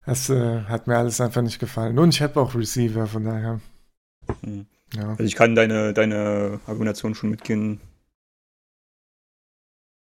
[0.05, 1.97] das äh, hat mir alles einfach nicht gefallen.
[1.99, 3.59] Und ich habe auch Receiver, von daher.
[4.41, 4.65] hm.
[4.93, 5.09] Ja.
[5.09, 7.81] also ich kann deine, deine Argumentation schon mitgehen.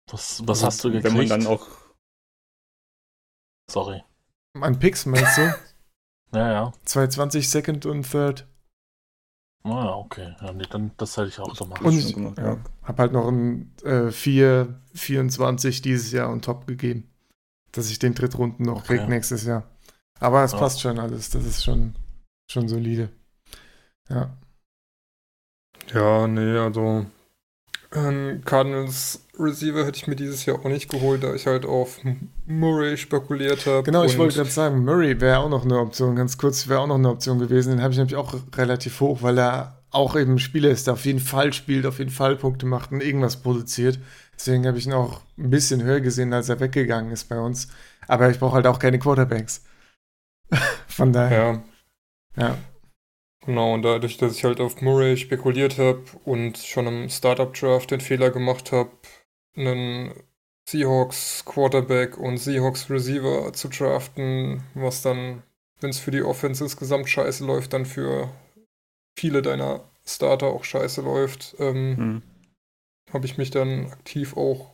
[0.09, 1.05] Was, was Also, hast du gekriegt?
[1.05, 1.67] Wenn man dann auch
[3.69, 4.03] Sorry.
[4.59, 5.53] An Picks meinst du?
[6.33, 6.73] Ja, ja.
[6.85, 8.47] 220 Second und Third.
[9.63, 10.35] Ah, okay.
[10.41, 11.81] Ja, nee, dann, das hätte ich auch gemacht.
[11.81, 16.41] Und schon ich gemacht, ja, habe halt noch ein äh, 4, 24 dieses Jahr on
[16.41, 17.07] top gegeben.
[17.71, 18.97] Dass ich den Drittrunden noch Okay.
[18.97, 19.63] krieg nächstes Jahr.
[20.19, 20.57] Aber es Ja.
[20.59, 21.29] passt schon alles.
[21.29, 21.95] Das ist schon,
[22.49, 23.09] schon solide.
[24.09, 24.35] Ja.
[25.93, 27.05] Ja, nee, also
[27.93, 31.99] ähm, Cardinals Receiver hätte ich mir dieses Jahr auch nicht geholt, da ich halt auf
[32.45, 33.83] Murray spekuliert habe.
[33.83, 36.15] Genau, ich wollte gerade sagen, Murray wäre auch noch eine Option.
[36.15, 37.71] Ganz kurz, wäre auch noch eine Option gewesen.
[37.71, 41.05] Den habe ich nämlich auch relativ hoch, weil er auch eben Spieler ist, der auf
[41.05, 43.99] jeden Fall spielt, auf jeden Fall Punkte macht und irgendwas produziert.
[44.35, 47.67] Deswegen habe ich ihn auch ein bisschen höher gesehen, als er weggegangen ist bei uns.
[48.07, 49.63] Aber ich brauche halt auch keine Quarterbacks.
[50.87, 51.63] Von daher,
[52.37, 52.57] Ja, ja.
[53.45, 58.01] genau, und dadurch, dass ich halt auf Murray spekuliert habe und schon im Startup-Draft den
[58.01, 58.91] Fehler gemacht habe,
[59.55, 60.13] einen
[60.67, 65.43] Seahawks Quarterback und Seahawks Receiver zu draften, was dann,
[65.79, 68.29] wenn es für die Offense insgesamt scheiße läuft, dann für
[69.17, 72.21] viele deiner Starter auch scheiße läuft, ähm, hm.
[73.11, 74.73] habe ich mich dann aktiv auch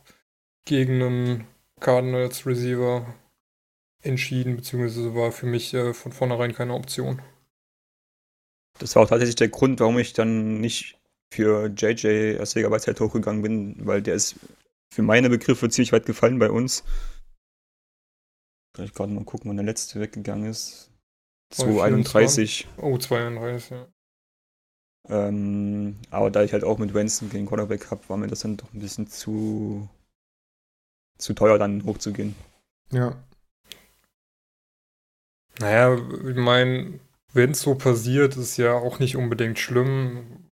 [0.64, 1.46] gegen einen
[1.80, 3.06] Cardinals Receiver
[4.02, 7.20] entschieden, beziehungsweise war für mich äh, von vornherein keine Option.
[8.78, 10.98] Das war auch tatsächlich der Grund, warum ich dann nicht
[11.30, 14.36] für JJ Arcega Weizheit hochgegangen bin, weil der ist
[14.92, 16.84] für meine Begriffe ziemlich weit gefallen bei uns.
[18.74, 20.90] Kann ich gerade mal gucken, wann der letzte weggegangen ist.
[21.50, 22.68] 231.
[22.76, 23.86] Oh, 32, ja.
[25.08, 28.58] Ähm, aber da ich halt auch mit Winston gegen Quarterback habe, war mir das dann
[28.58, 29.88] doch ein bisschen zu,
[31.16, 32.34] zu teuer, dann hochzugehen.
[32.90, 33.16] ja.
[35.60, 37.00] Naja, ich meine,
[37.32, 40.47] wenn es so passiert, ist ja auch nicht unbedingt schlimm.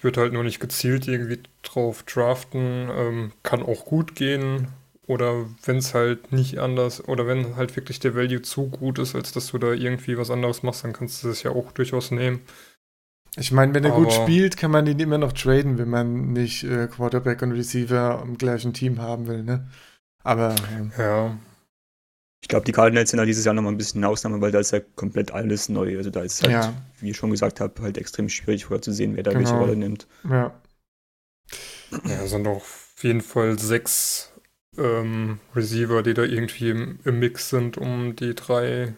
[0.00, 2.88] Ich würde halt nur nicht gezielt irgendwie drauf draften.
[2.90, 4.68] Ähm, kann auch gut gehen.
[5.06, 9.14] Oder wenn es halt nicht anders, oder wenn halt wirklich der Value zu gut ist,
[9.14, 12.12] als dass du da irgendwie was anderes machst, dann kannst du das ja auch durchaus
[12.12, 12.40] nehmen.
[13.36, 16.64] Ich meine, wenn er gut spielt, kann man ihn immer noch traden, wenn man nicht
[16.64, 19.68] äh, Quarterback und Receiver im gleichen Team haben will, ne?
[20.24, 21.36] Aber ähm, Ja,
[22.42, 24.60] Ich glaube, die Cardinals sind halt dieses Jahr nochmal ein bisschen eine Ausnahme, weil da
[24.60, 25.96] ist ja komplett alles neu.
[25.98, 26.74] Also da ist halt, Ja.
[27.00, 29.58] wie ich schon gesagt habe, halt extrem schwierig vorherzusehen, wer da welche Genau.
[29.64, 30.06] Rolle nimmt.
[30.24, 30.52] ja.
[32.04, 34.32] ja, sind doch auf jeden Fall sechs
[34.78, 38.94] ähm, Receiver, die da irgendwie im, im Mix sind um die drei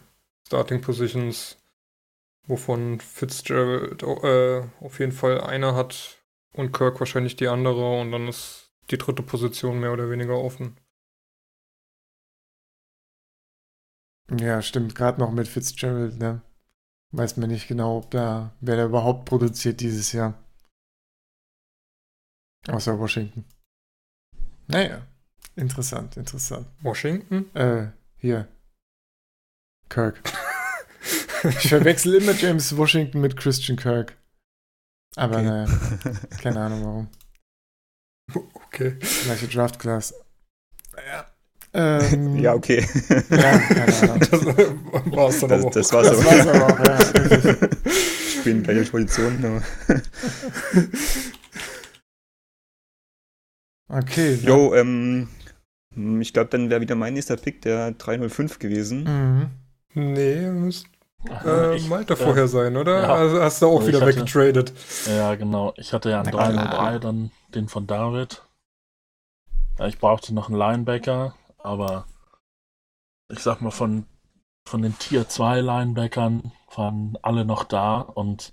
[0.46, 1.56] Starting Positions,
[2.46, 6.18] wovon Fitzgerald äh, auf jeden Fall eine hat
[6.52, 10.76] und Kirk wahrscheinlich die andere und dann ist die dritte Position mehr oder weniger offen.
[14.30, 14.94] Ja, stimmt.
[14.94, 16.42] Gerade noch mit Fitzgerald, ne?
[17.10, 20.42] Weiß man nicht genau, ob da, wer da überhaupt produziert dieses Jahr.
[22.68, 23.44] Außer Washington.
[24.68, 25.06] Naja,
[25.56, 26.66] interessant, interessant.
[26.80, 27.54] Washington?
[27.54, 28.48] Äh, hier.
[29.88, 30.22] Kirk.
[31.44, 34.16] Ich verwechsel immer James Washington mit Christian Kirk.
[35.16, 35.44] Aber Okay.
[35.44, 35.78] naja,
[36.40, 37.08] keine Ahnung warum.
[38.54, 38.96] Okay.
[39.24, 40.14] Gleiche Draft Class.
[40.96, 41.26] Ja.
[41.74, 42.86] Ähm, ja, okay.
[43.30, 44.18] Ja, keine Ahnung.
[44.20, 44.46] Das
[45.16, 46.24] war's dann Das, aber das auch.
[46.24, 46.68] war's Das aber.
[46.68, 47.68] war's aber auch, ja.
[48.40, 49.44] Spielen gleiche Position.
[49.44, 49.62] Aber.
[53.88, 54.34] Okay.
[54.42, 54.48] ja.
[54.48, 55.28] Jo, ähm,
[56.20, 59.04] ich glaube, dann wäre wieder mein nächster Pick der 305 gewesen.
[59.04, 59.50] Mhm.
[60.14, 60.88] Nee, müsste
[61.44, 63.02] äh, Ich- Malta äh, vorher sein, oder?
[63.02, 63.14] ja.
[63.14, 64.72] Also hast du auch Also wieder ich hatte- weggetradet.
[65.06, 65.74] Ja, genau.
[65.76, 66.98] Ich hatte ja einen Na 303, klar.
[67.00, 68.42] dann den von David.
[69.78, 72.06] Ja, ich brauchte noch einen Linebacker, aber
[73.30, 74.04] ich sag mal, von,
[74.68, 78.52] von den Tier 2 Linebackern waren alle noch da und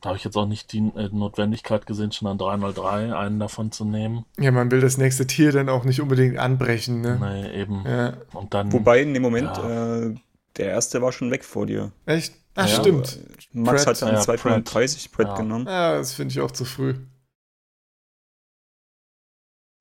[0.00, 3.72] da habe ich jetzt auch nicht die äh, Notwendigkeit gesehen, schon an 303 einen davon
[3.72, 4.24] zu nehmen.
[4.38, 7.18] Ja, man will das nächste Tier dann auch nicht unbedingt anbrechen, ne?
[7.20, 7.84] Nee, eben.
[7.84, 8.16] Ja.
[8.32, 8.72] Und dann.
[8.72, 9.96] Wobei in dem Moment, Ja.
[10.04, 10.14] äh,
[10.56, 11.90] der erste war schon weg vor dir.
[12.06, 12.32] Echt?
[12.54, 12.76] Ach, Ja.
[12.76, 13.18] stimmt.
[13.52, 13.96] Max Pratt.
[13.96, 15.34] hat dann Ja, 235 Brett Ja.
[15.36, 15.66] genommen.
[15.66, 16.94] Ja, das finde ich auch zu früh.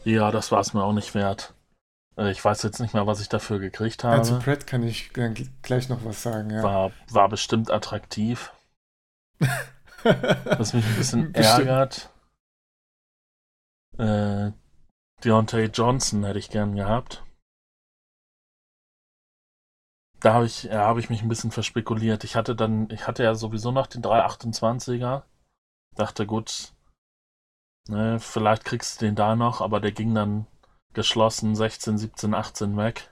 [0.03, 1.53] Ja, das war es mir auch nicht wert.
[2.17, 4.39] Äh, Ich weiß jetzt nicht mehr, was ich dafür gekriegt habe.
[4.39, 6.63] Pratt kann ich gl- gleich noch was sagen, ja.
[6.63, 8.51] War, war bestimmt attraktiv.
[10.03, 11.67] Was mich ein bisschen Bestimmt.
[11.67, 12.09] ärgert.
[13.97, 14.51] Äh,
[15.23, 17.23] Deontay Johnson hätte ich gern gehabt.
[20.19, 22.23] Da habe ich, ja, habe ich mich ein bisschen verspekuliert.
[22.23, 25.23] Ich hatte dann, ich hatte ja sowieso noch den 328er.
[25.95, 26.73] Dachte, gut,
[27.87, 30.47] ne, vielleicht kriegst du den da noch, aber der ging dann
[30.93, 33.11] geschlossen 16, 17, 18 weg.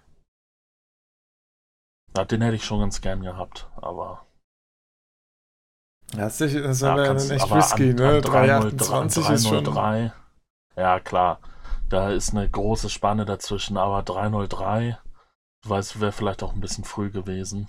[2.15, 4.25] Ja, den hätte ich schon ganz gern gehabt, aber
[6.13, 8.09] Ja, das ist, Ja, aber kannst- dann echt aber risky, an- ne?
[8.17, 9.63] an 328 ist schon.
[9.65, 10.13] 303.
[10.77, 11.39] Ja, klar.
[11.89, 14.97] Da ist eine große Spanne dazwischen, aber 303,
[15.63, 17.67] ich weiß, wäre vielleicht auch ein bisschen früh gewesen.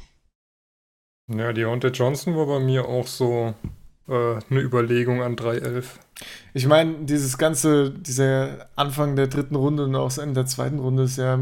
[1.28, 3.54] Ja, Deontay Johnson war bei mir auch so
[4.08, 5.98] äh, eine Überlegung an 311.
[6.54, 10.78] Ich meine, dieses ganze, dieser Anfang der dritten Runde und auch das Ende der zweiten
[10.78, 11.38] Runde ist ja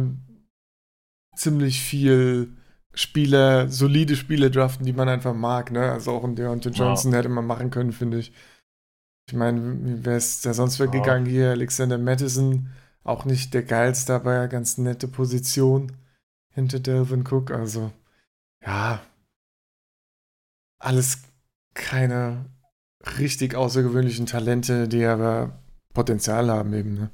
[1.37, 2.53] ziemlich viel
[2.95, 5.91] Spieler, solide Spieler draften, die man einfach mag, ne?
[5.93, 6.87] Also auch ein Deontay Ja.
[6.87, 8.33] Johnson hätte man machen können, finde ich.
[9.27, 10.85] Ich meine, wie wäre es da sonst Ja.
[10.87, 11.51] weggegangen hier?
[11.51, 12.71] Alexander Madison,
[13.03, 15.93] auch nicht der geilste, aber ja ganz nette Position
[16.53, 17.51] hinter Delvin Cook.
[17.51, 17.91] Also,
[18.65, 19.01] ja,
[20.79, 21.23] alles
[21.75, 22.45] keine
[23.19, 25.59] richtig außergewöhnlichen Talente, die aber
[25.93, 26.95] Potenzial haben eben.
[26.95, 27.11] Ne?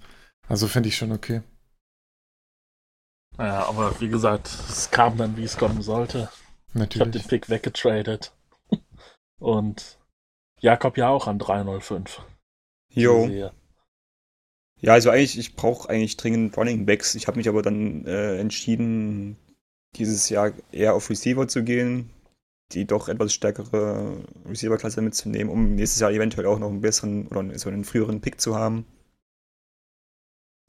[0.48, 1.42] Also finde ich schon okay.
[3.38, 6.28] Ja, aber wie gesagt, es kam dann, wie es kommen sollte.
[6.74, 7.28] Ich habe den Natürlich.
[7.28, 8.32] Pick weggetradet.
[9.38, 9.98] Und
[10.60, 12.20] Jakob ja auch an 305.
[12.92, 13.28] Jo.
[14.80, 17.14] Ja, also eigentlich, ich brauche eigentlich dringend Running Backs.
[17.14, 19.36] Ich habe mich aber dann äh, entschieden,
[19.96, 22.10] dieses Jahr eher auf Receiver zu gehen,
[22.72, 27.58] die doch etwas stärkere Receiver-Klasse mitzunehmen, um nächstes Jahr eventuell auch noch einen besseren oder
[27.58, 28.86] so einen früheren Pick zu haben.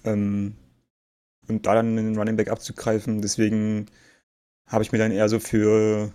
[0.04, 0.56] Ähm,
[1.48, 3.22] und da dann einen Running Back abzugreifen.
[3.22, 3.88] Deswegen
[4.68, 6.12] habe ich mir dann eher so für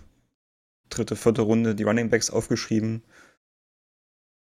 [0.89, 3.03] dritte, vierte Runde die Running Backs aufgeschrieben.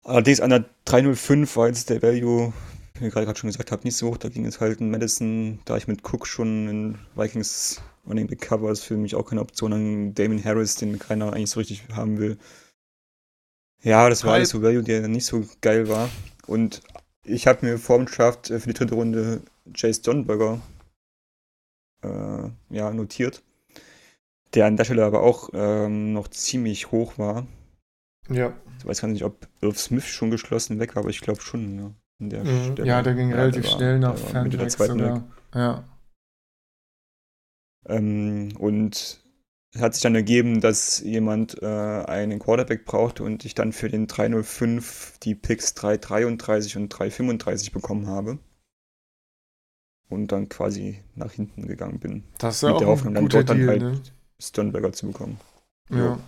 [0.02, 2.52] Allerdings an der 305 war jetzt der Value,
[2.94, 4.16] wie ich gerade schon gesagt habe, nicht so hoch.
[4.16, 8.40] Da ging es halt in Madison, da ich mit Cook schon in Vikings Running Back
[8.40, 11.82] Cover ist für mich auch keine Option an Damon Harris, den keiner eigentlich so richtig
[11.92, 12.38] haben will.
[13.82, 14.36] Ja, das war Hi.
[14.38, 16.08] alles so Value, der nicht so geil war.
[16.46, 16.82] Und
[17.24, 19.42] ich habe mir vor dem Draft äh, für die dritte Runde
[19.74, 20.60] Chase Johnberger
[22.02, 23.42] äh, ja, notiert.
[24.54, 27.46] Der an der Stelle aber auch ähm, noch ziemlich hoch war.
[28.28, 28.52] Ja.
[28.78, 31.78] Ich weiß gar nicht, ob Irv Smith schon geschlossen weg war, aber ich glaube schon.
[31.78, 32.72] Ja, der Mhm.
[32.72, 32.88] Stelle.
[32.88, 35.16] ja, der ging relativ schnell nach Fernweg zweiten sogar.
[35.16, 35.22] weg.
[35.54, 35.84] Ja.
[37.88, 39.20] Ähm, und
[39.72, 43.88] es hat sich dann ergeben, dass jemand äh, einen Quarterback brauchte und ich dann für
[43.88, 48.38] den 305 die Picks 333 und 335 bekommen habe.
[50.08, 52.24] Und dann quasi nach hinten gegangen bin.
[52.38, 54.02] Das ist ja Mit auch der ein Hoffnung, dann guter dort dann Deal, halt ne?
[54.38, 55.40] Sternberger zu bekommen.
[55.90, 55.96] Ja.
[55.98, 56.18] Ja.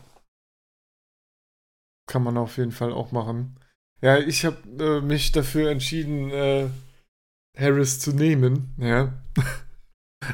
[2.06, 3.56] Kann man auf jeden Fall auch machen.
[4.00, 6.68] Ja, ich habe äh, mich dafür entschieden, äh,
[7.56, 8.74] Harris zu nehmen.
[8.78, 9.12] Ja.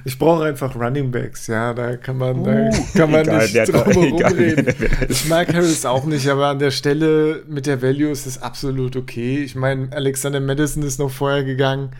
[0.07, 1.75] Ich brauche einfach Running Backs, ja.
[1.75, 4.67] Da kann man, da kann man egal, nicht drum da- herum egal, reden.
[4.67, 8.27] wer- wer- Ich mag Harris auch nicht, aber an der Stelle mit der Value ist
[8.27, 9.43] es absolut okay.
[9.45, 11.95] Ich meine, Alexander Madison ist noch vorher gegangen.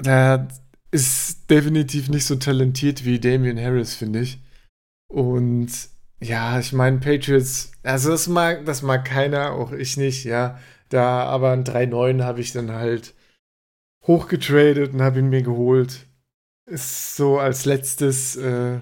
[0.00, 0.48] Der
[0.90, 4.38] ist definitiv nicht so talentiert wie Damian Harris, finde ich.
[5.10, 5.68] Und
[6.20, 10.58] ja, ich meine, Patriots, also das mag, das mag keiner, auch ich nicht, ja.
[10.90, 13.14] Da, aber ein 3-9 habe ich dann halt
[14.06, 16.06] hochgetradet und habe ihn mir geholt.
[16.66, 18.80] Ist so als letztes äh,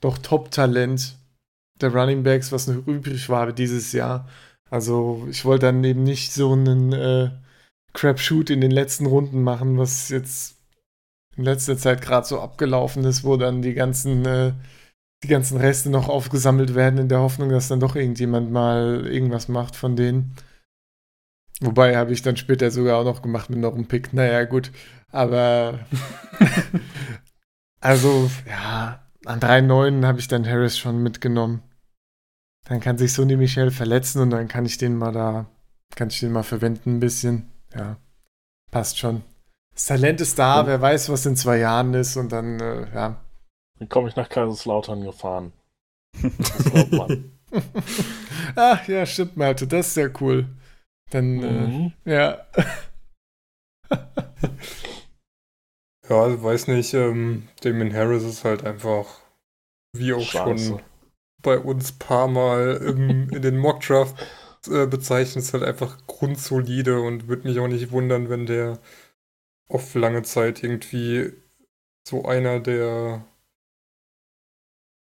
[0.00, 1.16] doch Top-Talent
[1.80, 4.28] der Running Backs, was noch übrig war dieses Jahr.
[4.70, 7.30] Also ich wollte dann eben nicht so einen äh,
[7.94, 10.56] Crapshoot in den letzten Runden machen, was jetzt
[11.36, 14.52] in letzter Zeit gerade so abgelaufen ist, wo dann die ganzen, äh,
[15.22, 19.48] die ganzen Reste noch aufgesammelt werden, in der Hoffnung, dass dann doch irgendjemand mal irgendwas
[19.48, 20.36] macht von denen.
[21.60, 24.12] Wobei habe ich dann später sogar auch noch gemacht mit noch einem Pick.
[24.12, 24.70] Naja, gut.
[25.14, 25.78] Aber
[27.80, 31.62] also, ja, an 3,9 habe ich dann Harris schon mitgenommen.
[32.66, 35.46] Dann kann sich Sonny Michel verletzen und dann kann ich den mal da,
[35.94, 37.50] kann ich den mal verwenden ein bisschen.
[37.74, 37.96] Ja,
[38.72, 39.22] passt schon.
[39.74, 42.92] Das Talent ist da, Und- wer weiß, was in zwei Jahren ist und dann, äh,
[42.94, 43.16] ja.
[43.78, 45.52] Dann komme ich nach Kaiserslautern gefahren.
[46.22, 47.30] Das glaubt man.
[48.56, 50.46] Ach ja, stimmt, Malte, das ist ja cool.
[51.10, 51.92] Dann, Mhm.
[52.04, 52.38] äh, ja.
[56.08, 59.20] Ja, ich weiß nicht, ähm, Damon Harris ist halt einfach,
[59.94, 60.76] wie auch Scheiße.
[60.76, 60.82] schon
[61.42, 64.16] bei uns paar Mal im, in den Mockdraft
[64.68, 68.80] äh, bezeichnet, ist halt einfach grundsolide und würde mich auch nicht wundern, wenn der
[69.68, 71.32] auf lange Zeit irgendwie
[72.08, 73.24] so einer der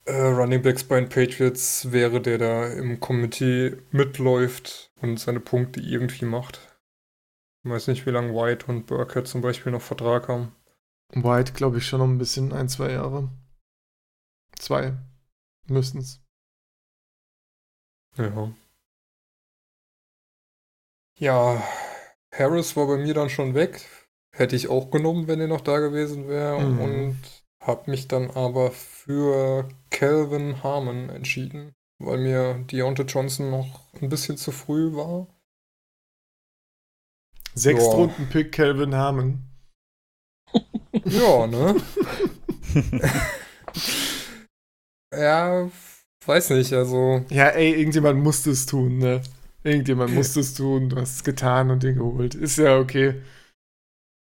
[0.07, 5.81] äh, Running Backs bei den Patriots wäre, der da im Committee mitläuft und seine Punkte
[5.81, 6.61] irgendwie macht.
[7.65, 10.53] Ich weiß nicht, wie lange White und Burkett zum Beispiel noch Vertrag haben.
[11.15, 13.31] White, glaube ich, schon noch ein bisschen, ein, zwei Jahre.
[14.59, 14.95] Zwei
[15.67, 16.21] müssten's.
[18.17, 18.53] Ja.
[21.19, 21.63] Ja,
[22.33, 23.87] Harris war bei mir dann schon weg.
[24.37, 26.61] Hätte ich auch genommen, wenn er noch da gewesen wäre.
[26.61, 26.81] Mhm.
[26.81, 27.19] Und
[27.61, 34.37] habe mich dann aber für Calvin Harmon entschieden, weil mir Deontay Johnson noch ein bisschen
[34.37, 35.27] zu früh war.
[37.55, 37.85] Sechs.
[37.85, 39.48] Runden Pick Calvin Harmon.
[41.05, 41.77] Ja, ne?
[45.15, 45.71] ja,
[46.27, 47.25] weiß nicht, also.
[47.31, 49.23] Ja, ey, irgendjemand musste es tun, ne?
[49.63, 52.35] Irgendjemand musste es tun, du hast es getan und den geholt.
[52.35, 53.15] Ist ja okay.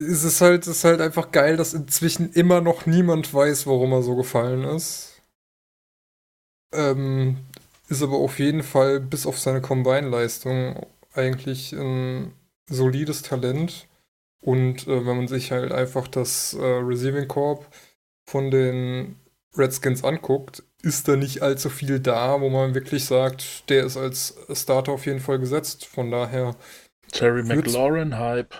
[0.00, 4.02] Es ist halt, ist halt einfach geil, dass inzwischen immer noch niemand weiß, warum er
[4.02, 5.22] so gefallen ist.
[6.74, 7.38] Ähm,
[7.88, 12.32] ist aber auf jeden Fall bis auf seine Combine-Leistung eigentlich ein
[12.68, 13.86] solides Talent.
[14.42, 17.66] Und äh, wenn man sich halt einfach das äh, Receiving Corp
[18.28, 19.16] von den
[19.56, 24.36] Redskins anguckt, ist da nicht allzu viel da, wo man wirklich sagt, der ist als
[24.52, 25.86] Starter auf jeden Fall gesetzt.
[25.86, 26.56] Von daher
[27.12, 28.54] Terry Würd's- McLaurin Hype.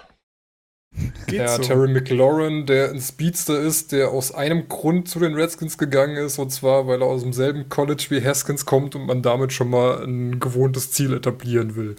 [1.26, 1.62] Geht ja, so.
[1.62, 6.38] Terry McLaurin, der ein Speedster ist, der aus einem Grund zu den Redskins gegangen ist,
[6.38, 10.04] und zwar, weil er aus demselben College wie Haskins kommt und man damit schon mal
[10.04, 11.96] ein gewohntes Ziel etablieren will.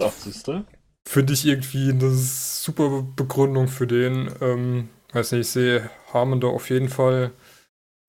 [0.00, 0.64] Ja, siehst du?
[1.08, 4.30] Finde ich irgendwie eine super Begründung für den.
[4.40, 7.32] Ähm, weiß nicht, ich sehe Harmon da auf jeden Fall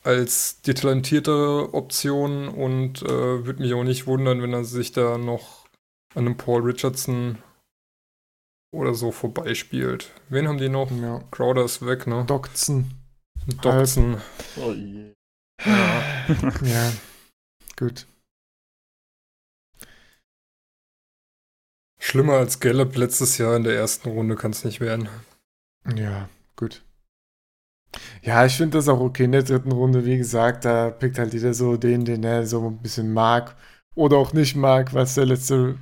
[0.04, 5.18] als die talentiertere Option und äh, würde mich auch nicht wundern, wenn er sich da
[5.18, 5.66] noch
[6.14, 7.38] an einem Paul Richardson
[8.74, 10.12] oder so vorbeispielt.
[10.30, 10.92] Wen haben die noch?
[10.92, 11.24] Ja.
[11.32, 12.26] Crowder ist weg, ne?
[12.26, 12.92] Doxen.
[13.62, 14.22] Dobson.
[14.58, 15.14] Oh je.
[15.66, 16.92] Ja,
[17.78, 18.08] gut.
[22.04, 25.08] Schlimmer als Gallup letztes Jahr in der ersten Runde kann es nicht werden.
[25.96, 26.28] Ja,
[26.58, 26.84] gut.
[28.22, 30.04] Ja, ich finde das auch okay in der dritten Runde.
[30.04, 33.56] Wie gesagt, da pickt halt jeder so den, den er so ein bisschen mag
[33.96, 35.80] oder auch nicht mag, was der letzte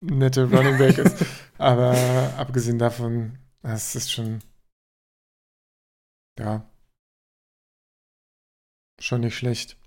[0.00, 1.24] nette Running Back ist.
[1.58, 1.94] Aber
[2.36, 4.40] abgesehen davon, das ist schon,
[6.40, 6.68] ja,
[8.98, 9.79] schon nicht schlecht.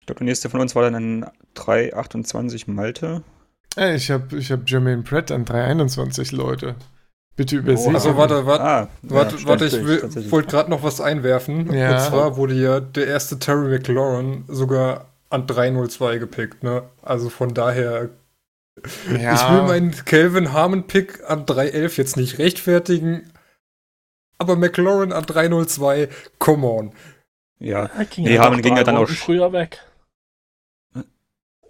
[0.00, 3.22] Ich glaube, der nächste von uns war dann ein 328 Malte.
[3.76, 6.74] Ey, ich habe ich hab Jermaine Pratt an 321 Leute.
[7.36, 7.94] Bitte übersehen.
[7.94, 11.72] Also warte, warte, Ah, warte, ja, warte ich wollte gerade noch was einwerfen.
[11.72, 11.94] Ja.
[11.94, 16.82] Und zwar wurde ja der erste Terry McLaurin sogar an 302 gepickt, ne?
[17.02, 18.10] Also von daher,
[19.18, 23.30] ja, ich will meinen Calvin Harmon Pick an 311 jetzt nicht rechtfertigen,
[24.38, 26.92] aber McLaurin an 302, come on.
[27.58, 29.78] Ja, ging Nee, ja Harmon ging ja dann auch früher weg.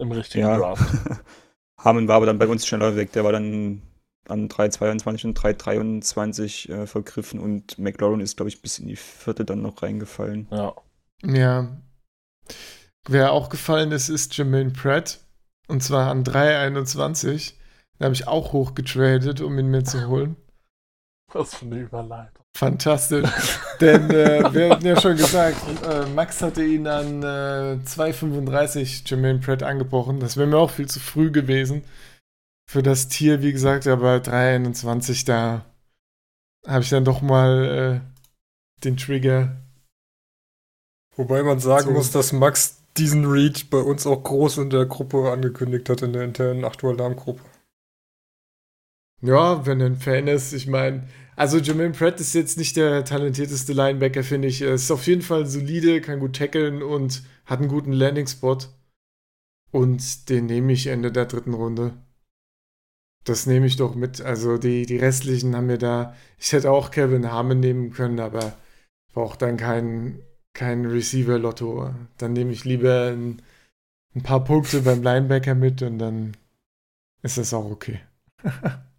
[0.00, 0.56] Im richtigen Ja.
[0.56, 0.82] Draft.
[1.78, 3.12] Harmon war aber dann bei uns schneller weg.
[3.12, 3.82] Der war dann
[4.28, 9.44] an 3,22 und 3,23 äh, vergriffen und McLaurin ist, glaube ich, bis in die vierte
[9.44, 10.46] dann noch reingefallen.
[10.50, 10.74] Ja.
[11.24, 11.80] Ja.
[13.08, 15.20] Wer auch gefallen ist, ist Jermaine Pratt.
[15.68, 17.54] Und zwar an 3,21.
[17.98, 20.36] Da habe ich auch hochgetradet, um ihn mir zu holen.
[21.32, 22.44] Was für eine Überleitung.
[22.56, 23.28] Fantastisch.
[23.80, 25.56] Denn äh, wir hatten ja schon gesagt,
[25.86, 30.20] äh, Max hatte ihn an äh, 2,35 Jermaine Pratt angebrochen.
[30.20, 31.84] Das wäre mir auch viel zu früh gewesen.
[32.70, 35.64] Für das Tier, wie gesagt, aber 3,21, da
[36.66, 39.56] habe ich dann doch mal äh, den Trigger.
[41.16, 41.92] Wobei man sagen So.
[41.92, 46.12] muss, dass Max diesen Reach bei uns auch groß in der Gruppe angekündigt hat, in
[46.12, 47.40] der internen 8 Uhr Alarmgruppe.
[49.22, 51.06] Ja, wenn er ein Fan ist, ich meine,
[51.40, 54.60] also Jermaine Pratt ist jetzt nicht der talentierteste Linebacker, finde ich.
[54.60, 58.58] Er ist auf jeden Fall solide, kann gut tackeln und hat einen guten Landing-Spot.
[59.72, 61.94] Und den nehme ich Ende der dritten Runde.
[63.24, 64.20] Das nehme ich doch mit.
[64.20, 66.14] Also die, die restlichen haben mir da.
[66.36, 68.52] Ich hätte auch Kevin Harmon nehmen können, aber
[69.14, 70.20] brauche dann kein,
[70.52, 71.94] kein Receiver-Lotto.
[72.18, 73.40] Dann nehme ich lieber ein,
[74.14, 76.36] ein paar Punkte beim Linebacker mit und dann
[77.22, 78.00] ist das auch okay.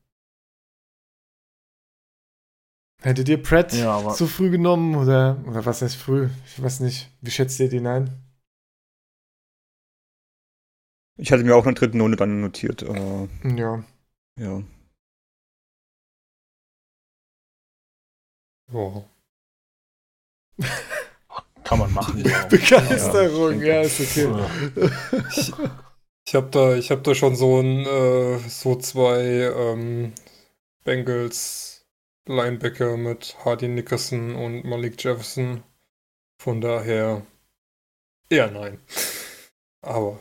[3.01, 6.29] Hättet ihr Pratt Ja, aber- zu früh genommen oder, oder was heißt früh?
[6.45, 7.09] Ich weiß nicht.
[7.21, 8.09] Wie schätzt ihr den ein?
[11.17, 12.83] Ich hatte mir auch in der dritten Runde dann notiert.
[12.83, 13.83] Äh, Ja.
[14.39, 14.63] ja.
[18.71, 19.03] Ja.
[21.63, 22.23] Kann man machen.
[22.23, 22.45] Ja.
[22.49, 24.27] Begeisterung, Ja, ja, ist okay.
[25.31, 25.53] Ich,
[26.27, 29.21] ich habe da, ich hab da schon so ein, äh, so zwei
[29.55, 30.13] ähm,
[30.83, 31.70] Bengals
[32.31, 35.63] Linebacker mit Hardy Nickerson und Malik Jefferson.
[36.39, 37.25] Von daher
[38.29, 38.79] eher nein.
[39.81, 40.19] Aber.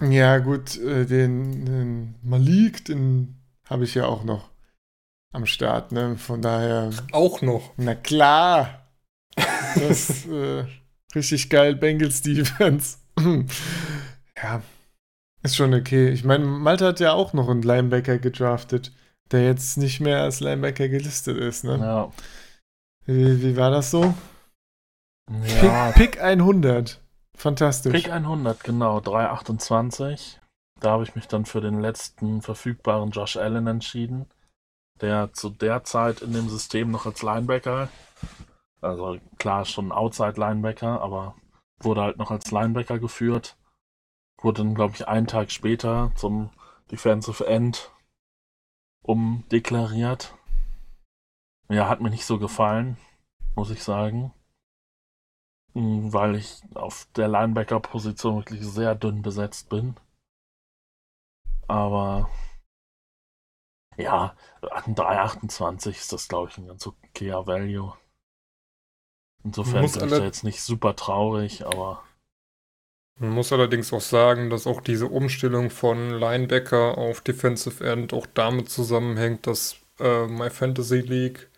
[0.00, 3.36] Ja, gut, äh, den, den Malik, den
[3.68, 4.50] habe ich ja auch noch
[5.32, 6.16] am Start, ne?
[6.16, 6.90] Von daher.
[7.12, 7.72] Auch noch.
[7.76, 8.86] Na klar.
[9.34, 10.64] Das ist äh,
[11.14, 12.98] richtig geil, Bengals Defense.
[14.36, 14.62] ja,
[15.42, 16.10] ist schon okay.
[16.10, 18.92] Ich meine, Malta hat ja auch noch einen Linebacker gedraftet,
[19.32, 21.78] der jetzt nicht mehr als Linebacker gelistet ist, ne?
[21.78, 22.12] Ja.
[23.06, 24.14] Wie, wie war das so?
[25.62, 27.00] ja Pick, Pick 100.
[27.36, 27.92] Fantastisch.
[27.92, 30.40] Pick 100, genau, 328.
[30.80, 34.26] Da habe ich mich dann für den letzten verfügbaren Josh Allen entschieden,
[35.00, 37.88] der zu der Zeit in dem System noch als Linebacker,
[38.80, 41.36] also klar schon Outside-Linebacker, aber
[41.80, 43.56] wurde halt noch als Linebacker geführt.
[44.40, 46.50] Wurde dann, glaube ich, einen Tag später zum
[46.90, 47.92] Defensive End
[49.02, 50.34] umdeklariert.
[51.68, 52.96] Ja, hat mir nicht so gefallen,
[53.54, 54.32] muss ich sagen.
[55.74, 59.96] Hm, Weil ich auf der Linebacker-Position wirklich sehr dünn besetzt bin.
[61.68, 62.30] Aber
[63.96, 67.94] ja, an 3,28 ist das, glaube ich, ein ganz okayer Value.
[69.44, 72.02] Insofern bin ich da jetzt nicht super traurig, aber
[73.22, 78.26] Man muss allerdings auch sagen, dass auch diese Umstellung von Linebacker auf Defensive End auch
[78.34, 81.48] damit zusammenhängt, dass äh, My Fantasy League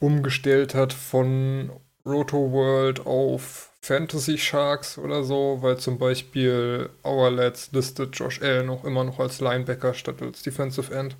[0.00, 1.70] umgestellt hat von
[2.04, 8.68] Roto World auf Fantasy Sharks oder so, weil zum Beispiel Our Lads listet Josh Allen
[8.68, 11.16] auch immer noch als Linebacker statt als Defensive End.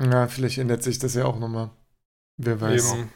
[0.00, 1.70] Ja, vielleicht ändert sich das ja auch nochmal.
[2.36, 2.94] Wer weiß.
[2.94, 3.12] Eben.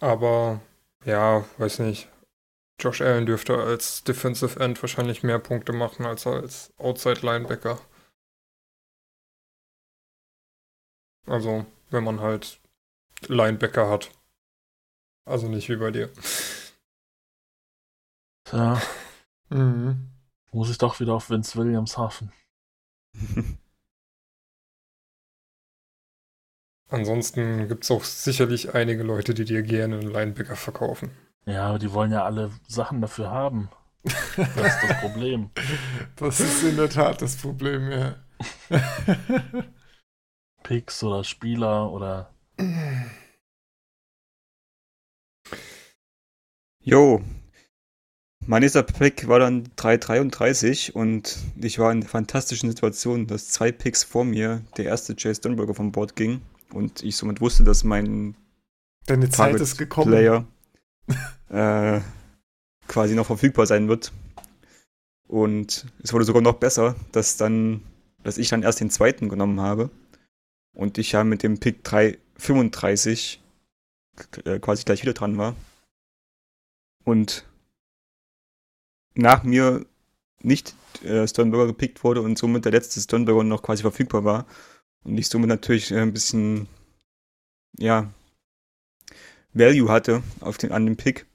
[0.00, 0.60] Aber
[1.04, 2.08] ja, weiß nicht.
[2.78, 7.80] Josh Allen dürfte als Defensive End wahrscheinlich mehr Punkte machen als als Outside Linebacker.
[11.26, 12.60] Also, wenn man halt
[13.28, 14.10] Linebacker hat.
[15.26, 16.10] Also nicht wie bei dir.
[18.44, 18.80] tja,
[19.50, 20.10] Mhm.
[20.52, 22.32] muss ich doch wieder auf Vince Williams hoffen.
[26.88, 31.10] Ansonsten gibt es auch sicherlich einige Leute, die dir gerne einen Linebacker verkaufen.
[31.46, 33.68] Ja, aber die wollen ja alle Sachen dafür haben.
[34.36, 35.50] Das ist das Problem.
[36.16, 38.16] Das ist in der Tat das Problem, ja.
[40.62, 42.34] Picks oder Spieler oder
[46.82, 47.22] Jo.
[48.46, 53.72] Mein nächster Pick war dann 3,33 und ich war in der fantastischen Situation, dass zwei
[53.72, 56.42] Picks vor mir der erste Chase Sternberger vom Board ging
[56.72, 58.36] und ich somit wusste, dass mein
[59.06, 60.10] Deine Zeit Target ist gekommen.
[60.10, 60.44] Player
[61.48, 62.00] äh,
[62.88, 64.12] quasi noch verfügbar sein wird.
[65.26, 67.82] Und es wurde sogar noch besser, dass dann,
[68.22, 69.90] dass ich dann erst den zweiten genommen habe
[70.74, 73.42] und ich ja mit dem Pick 335
[74.44, 75.56] äh, quasi gleich wieder dran war.
[77.04, 77.44] Und
[79.14, 79.84] nach mir
[80.42, 84.46] nicht äh, Sternberger gepickt wurde und somit der letzte Sternberger noch quasi verfügbar war
[85.04, 86.66] und ich somit natürlich äh, ein bisschen
[87.78, 88.10] ja
[89.54, 91.26] Value hatte auf den, an dem Pick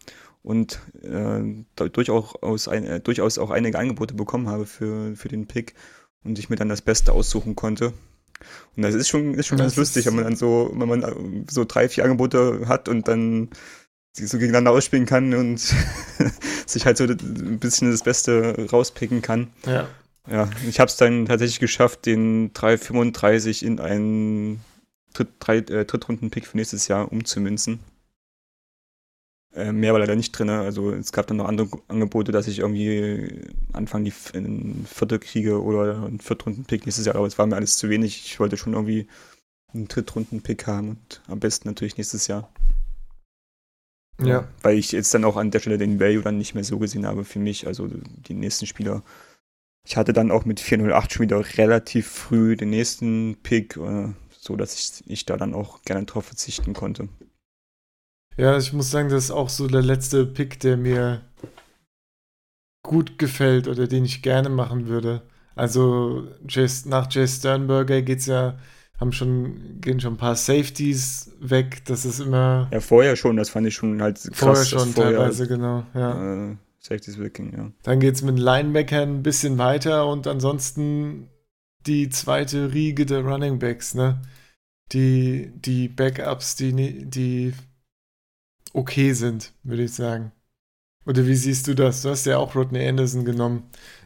[0.44, 1.42] und äh,
[1.90, 5.74] durchaus, ein, äh, durchaus auch einige Angebote bekommen habe für, für den Pick
[6.24, 7.94] und ich mir dann das Beste aussuchen konnte.
[8.76, 10.88] Und das ist schon, ist schon Das ganz lustig, ist- wenn man dann so, wenn
[10.88, 11.14] man äh,
[11.50, 13.50] so drei, vier Angebote hat und dann
[14.14, 15.60] sie so gegeneinander ausspielen kann und
[16.66, 19.48] sich halt so ein bisschen das Beste rauspicken kann.
[19.66, 19.88] Ja.
[20.30, 24.62] Ja, ich habe es dann tatsächlich geschafft, den 335 in einen
[25.14, 27.80] Dritt, drei, äh, Drittrunden-Pick für nächstes Jahr umzumünzen.
[29.60, 30.49] Äh, mehr war leider nicht drin.
[30.49, 33.41] Also es gab dann noch andere Angebote, dass ich irgendwie
[33.74, 37.16] Anfang die F- einen Vierte kriege oder einen Viertrunden-Pick nächstes Jahr.
[37.16, 38.26] Aber es war mir alles zu wenig.
[38.26, 39.07] Ich wollte schon irgendwie
[39.74, 42.49] einen Drittrunden-Pick haben und am besten natürlich nächstes Jahr.
[44.22, 44.47] Ja.
[44.62, 47.05] Weil ich jetzt dann auch an der Stelle den Value dann nicht mehr so gesehen
[47.05, 47.68] habe für mich.
[47.68, 49.03] Also die nächsten Spieler.
[49.86, 54.55] Ich hatte dann auch mit 408 schon wieder relativ früh den nächsten Pick, äh, so
[54.55, 57.07] dass ich, ich da dann auch gerne drauf verzichten konnte.
[58.38, 61.22] Ja, ich muss sagen, das ist auch so der letzte Pick, der mir
[62.84, 65.22] gut gefällt oder den ich gerne machen würde.
[65.56, 66.28] Also
[66.86, 68.58] nach Jay Sternberger geht's ja,
[69.00, 71.84] haben schon, gehen schon ein paar Safeties weg.
[71.86, 74.36] Das ist immer Ja, vorher schon, das fand ich schon halt krass.
[74.38, 75.84] vorher schon teilweise, genau.
[75.94, 76.52] Ja.
[76.52, 77.72] Äh, Safety's Working, ja.
[77.84, 81.30] Dann geht's mit Linebackern ein bisschen weiter und ansonsten
[81.86, 84.22] die zweite Riege der Running Backs, ne?
[84.94, 87.54] Die, die Backups, die, die
[88.74, 90.32] okay sind, würde ich sagen.
[91.06, 92.02] Oder wie siehst du das?
[92.02, 93.64] Du hast ja auch Rodney Anderson genommen.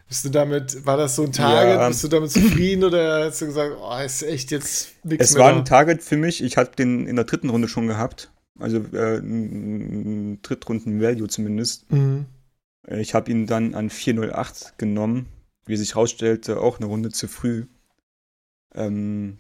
[0.08, 1.76] Bist du damit, war das so ein Target?
[1.80, 1.88] Ja.
[1.88, 5.44] Bist du damit zufrieden oder hast du gesagt, oh, ist echt jetzt nichts Es mehr?
[5.44, 5.58] war da?
[5.60, 6.44] ein Target für mich.
[6.44, 8.32] Ich hatte den in der dritten Runde schon gehabt.
[8.60, 11.92] Also äh, ein Drittrunden-Value zumindest.
[11.92, 12.26] Mhm.
[12.88, 15.28] Äh, Ich habe ihn dann an 408 genommen.
[15.66, 17.66] Wie sich herausstellte, auch eine Runde zu früh.
[18.76, 19.38] Ähm,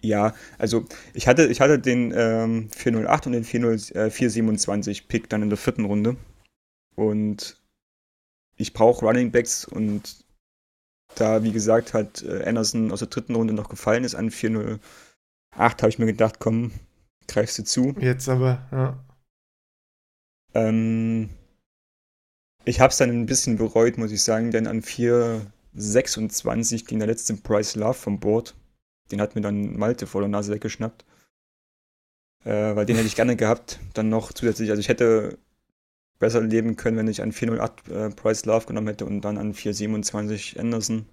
[0.00, 0.84] ja, also
[1.14, 5.48] ich hatte, ich hatte den ähm, 408 und den 40, äh, 427 Pick dann in
[5.48, 6.16] der vierten Runde.
[6.94, 7.60] Und
[8.56, 10.24] ich brauche Running Backs und
[11.14, 14.80] da, wie gesagt, halt Anderson aus der dritten Runde noch gefallen ist an 408,
[15.56, 16.72] habe ich mir gedacht, komm,
[17.28, 17.94] greifst du zu.
[18.00, 18.98] Jetzt aber, ja.
[20.54, 21.28] Ähm,
[22.64, 27.08] ich habe es dann ein bisschen bereut, muss ich sagen, denn an 4,26 ging der
[27.08, 28.54] letzte Price Love vom Board.
[29.10, 31.04] Den hat mir dann Malte vor der Nase weggeschnappt.
[32.44, 33.80] Äh, weil den hätte ich gerne gehabt.
[33.94, 35.38] Dann noch zusätzlich, also ich hätte
[36.18, 39.54] besser leben können, wenn ich an 4,08 äh, Price Love genommen hätte und dann an
[39.54, 41.06] 4,27 Anderson.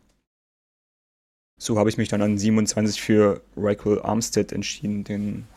[1.58, 5.48] So habe ich mich dann an 27 für Raquel Armstead entschieden, den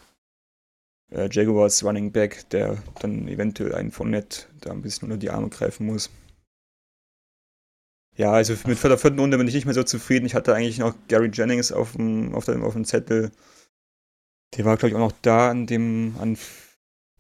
[1.10, 5.48] äh, Jaguars Running Back, der dann eventuell einen Fournette da ein bisschen unter die Arme
[5.48, 6.10] greifen muss.
[8.18, 10.26] Ja, also mit der vierten Runde bin ich nicht mehr so zufrieden.
[10.26, 13.30] Ich hatte eigentlich noch Gary Jennings auf dem, auf dem, auf dem Zettel.
[14.56, 16.36] Der war, glaube ich, auch noch da an dem, an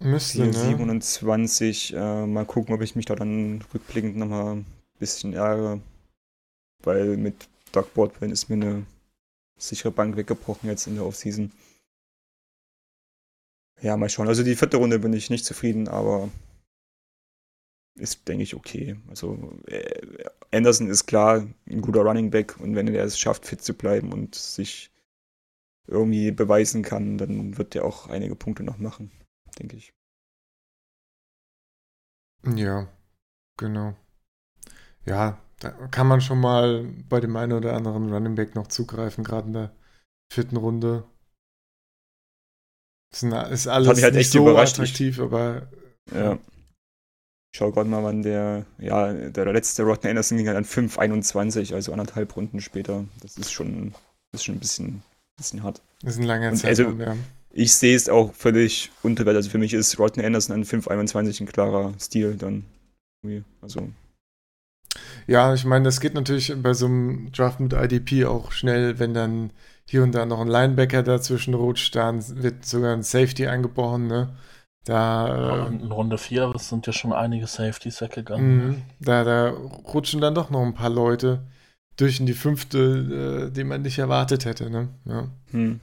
[0.00, 0.52] Müsste, ne?
[0.52, 1.94] 27.
[1.94, 4.66] Äh, mal gucken, ob ich mich da dann rückblickend nochmal ein
[4.98, 5.80] bisschen ärgere.
[6.82, 8.86] Weil mit Doug Baldwin ist mir eine
[9.56, 11.52] sichere Bank weggebrochen jetzt in der Offseason.
[13.80, 14.26] Ja, mal schauen.
[14.26, 16.28] Also die vierte Runde bin ich nicht zufrieden, aber
[17.98, 18.96] ist, denke ich, okay.
[19.08, 23.62] Also äh, Anderson ist klar ein guter Running Back und wenn er es schafft, fit
[23.62, 24.90] zu bleiben und sich
[25.86, 29.10] irgendwie beweisen kann, dann wird er auch einige Punkte noch machen,
[29.58, 29.92] denke ich.
[32.44, 32.88] Ja,
[33.56, 33.96] genau.
[35.04, 39.24] Ja, da kann man schon mal bei dem einen oder anderen Running Back noch zugreifen,
[39.24, 39.76] gerade in der
[40.32, 41.04] vierten Runde.
[43.10, 43.24] Ist,
[43.66, 44.74] alles halt nicht so überrascht.
[44.74, 45.70] Attraktiv, aber
[46.12, 46.38] Ja.
[47.52, 51.74] Ich schau gerade mal, wann der, ja, der, letzte Rodney Anderson ging halt an 5,21,
[51.74, 53.04] also anderthalb Runden später.
[53.22, 53.94] Das ist schon,
[54.32, 55.02] ist schon ein bisschen,
[55.36, 55.80] bisschen hart.
[56.04, 57.16] ist ein langer Und also- Zeitraum, ja.
[57.50, 59.34] Ich sehe es auch völlig unterwert.
[59.34, 62.64] Also für mich ist Rodney Anderson an 5,21 ein klarer Stil dann.
[63.62, 63.88] Also,
[65.26, 69.14] Ja, ich meine, das geht natürlich bei so einem Draft mit IDP auch schnell, wenn
[69.14, 69.50] dann
[69.86, 74.36] hier und da noch ein Linebacker dazwischen rutscht, dann wird sogar ein Safety eingebrochen, ne?
[74.84, 78.56] Da, äh, in Runde 4 sind ja schon einige Safeties weggegangen.
[78.56, 78.82] Mhm.
[79.00, 81.40] Da, da rutschen dann doch noch ein paar Leute
[81.96, 84.70] durch in die fünfte, äh, die man nicht erwartet hätte.
[84.70, 84.88] Ne?
[85.04, 85.28] Ja.
[85.50, 85.80] hm.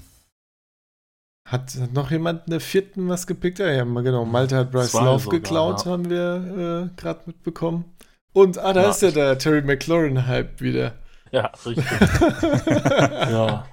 [1.47, 3.59] Hat, hat noch jemand in der vierten was gepickt?
[3.59, 4.25] Ja, ja, genau.
[4.25, 5.91] Malte hat Bryce Zwei Love sogar, geklaut, ja.
[5.91, 7.85] haben wir äh, gerade mitbekommen.
[8.33, 10.95] Und, ah, da Ja, ist ja der Terry McLaurin-Hype wieder.
[11.31, 11.85] Ja, richtig.
[12.51, 13.67] ja.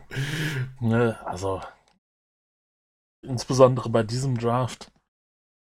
[0.81, 1.63] Ne, also
[3.23, 4.92] insbesondere bei diesem Draft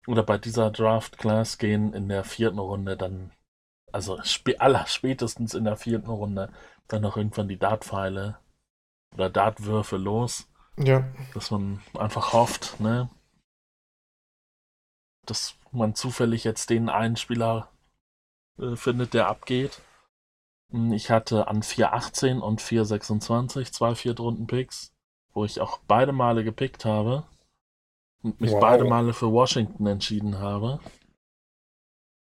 [0.07, 3.31] oder bei dieser Draft-Class gehen in der vierten Runde dann,
[3.91, 4.19] also
[4.59, 6.51] aller spätestens in der vierten Runde,
[6.87, 8.39] dann noch irgendwann die Dartpfeile
[9.13, 10.47] oder Dartwürfe los,
[10.77, 11.05] Ja.
[11.33, 13.09] dass man einfach hofft, ne,
[15.25, 17.69] dass man zufällig jetzt den einen Spieler
[18.59, 19.81] äh, findet, der abgeht.
[20.71, 24.93] Hm, Ich hatte an 4.18 und 4.26 zwei Viertrunden-Picks,
[25.33, 27.25] wo ich auch beide Male gepickt habe
[28.23, 28.59] und mich Wow.
[28.59, 30.79] beide Male für Washington entschieden habe.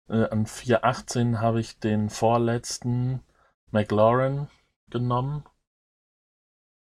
[0.09, 3.21] Äh, an 4.18 habe ich den vorletzten
[3.71, 4.47] McLaurin
[4.89, 5.43] genommen.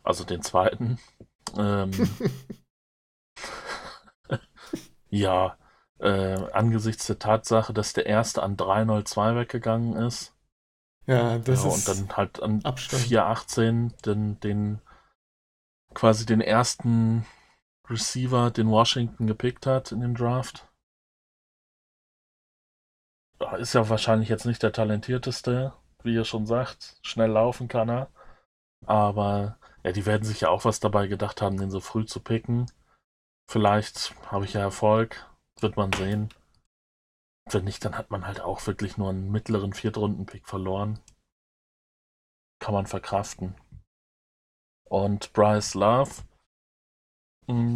[0.02, 0.98] Also den zweiten.
[1.56, 1.92] Ähm,
[5.10, 5.56] ja,
[6.00, 10.34] äh, angesichts der Tatsache, dass der erste an 3.02 weggegangen ist.
[11.06, 11.88] ja, das ja, ist.
[11.88, 13.04] und dann halt an Abstand.
[13.04, 14.80] 4.18 den, den
[15.94, 17.24] quasi den ersten
[17.88, 20.68] Receiver, den Washington gepickt hat in dem Draft.
[23.40, 25.72] Ja, Ist ja wahrscheinlich jetzt nicht der talentierteste,
[26.02, 26.98] wie ihr schon sagt.
[27.02, 28.10] Schnell laufen kann er.
[28.86, 32.20] Aber ja, die werden sich ja auch was dabei gedacht haben, den so früh zu
[32.20, 32.70] picken.
[33.48, 35.30] Vielleicht habe ich ja Erfolg.
[35.60, 36.30] Wird man sehen.
[37.48, 40.98] Wenn nicht, dann hat man halt auch wirklich nur einen mittleren Viertrunden-Pick verloren.
[42.58, 43.54] Kann man verkraften.
[44.84, 46.24] Und Bryce Love.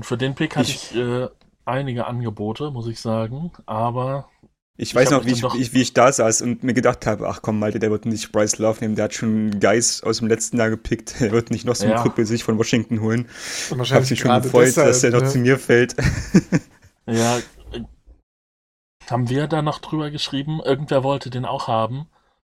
[0.03, 1.29] Für den Pick hatte ich, Ich- äh,
[1.65, 3.53] einige Angebote, muss ich sagen.
[3.67, 4.29] Aber
[4.77, 7.05] Ich Ich weiß hab noch, wie ich, ich, wie ich da saß und mir gedacht
[7.07, 10.19] habe, ach komm, Malte, der wird nicht Bryce Love nehmen, der hat schon Guys aus
[10.19, 12.03] dem letzten Jahr gepickt, der wird nicht noch so einen Ja.
[12.03, 13.29] Krüppel sich von Washington holen.
[13.29, 15.29] Ich habe wahrscheinlich mich schon gefreut, deshalb, dass der noch ne?
[15.29, 15.95] zu mir fällt.
[17.07, 17.39] ja,
[17.73, 17.83] äh,
[19.11, 20.61] haben wir da noch drüber geschrieben?
[20.65, 22.07] Irgendwer wollte den auch haben.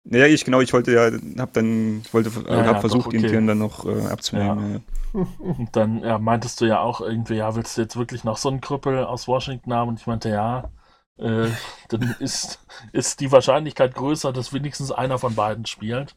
[0.05, 3.21] Ja, ich genau, ich wollte ja, hab dann, wollte, Ja, hab ja, versucht, doch, den
[3.21, 3.29] okay.
[3.29, 4.83] Tieren dann noch äh, abzunehmen.
[5.15, 5.21] Ja.
[5.39, 8.49] Und dann ja, meintest du ja auch irgendwie, ja, willst du jetzt wirklich noch so
[8.49, 9.89] einen Krüppel aus Washington haben?
[9.89, 10.71] Und ich meinte, ja,
[11.19, 11.49] äh,
[11.89, 16.17] dann ist, ist die Wahrscheinlichkeit größer, dass wenigstens einer von beiden spielt.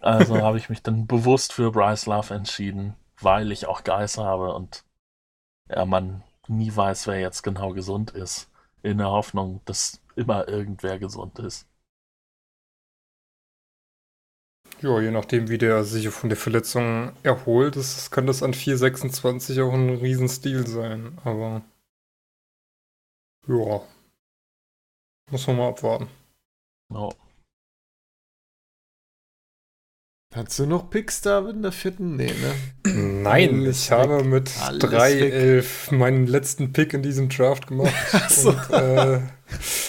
[0.00, 4.54] Also habe ich mich dann bewusst für Bryce Love entschieden, weil ich auch Geist habe
[4.54, 4.84] und
[5.68, 8.50] ja, man nie weiß, wer jetzt genau gesund ist.
[8.82, 11.66] In der Hoffnung, dass immer irgendwer gesund ist.
[14.80, 19.60] Ja, je nachdem, wie der sich von der Verletzung erholt, ist, kann das an 4,26
[19.62, 21.18] auch ein Riesenstil sein.
[21.24, 21.62] Aber
[23.48, 23.80] ja,
[25.30, 26.08] muss man mal abwarten.
[26.90, 27.12] No.
[30.34, 32.16] Hast du noch Picks da in der vierten?
[32.16, 32.54] Nee, ne?
[33.22, 34.26] Nein, Alles ich habe weg.
[34.26, 37.92] mit Alles 3,11 meinen letzten Pick in diesem Draft gemacht.
[38.28, 38.50] so.
[38.50, 39.20] Und, äh,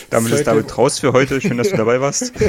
[0.10, 1.40] Damit ist David raus für heute.
[1.42, 2.34] Schön, dass du dabei warst.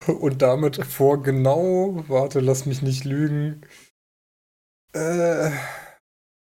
[0.06, 3.62] Und damit vor genau, warte, lass mich nicht lügen,
[4.92, 5.50] äh,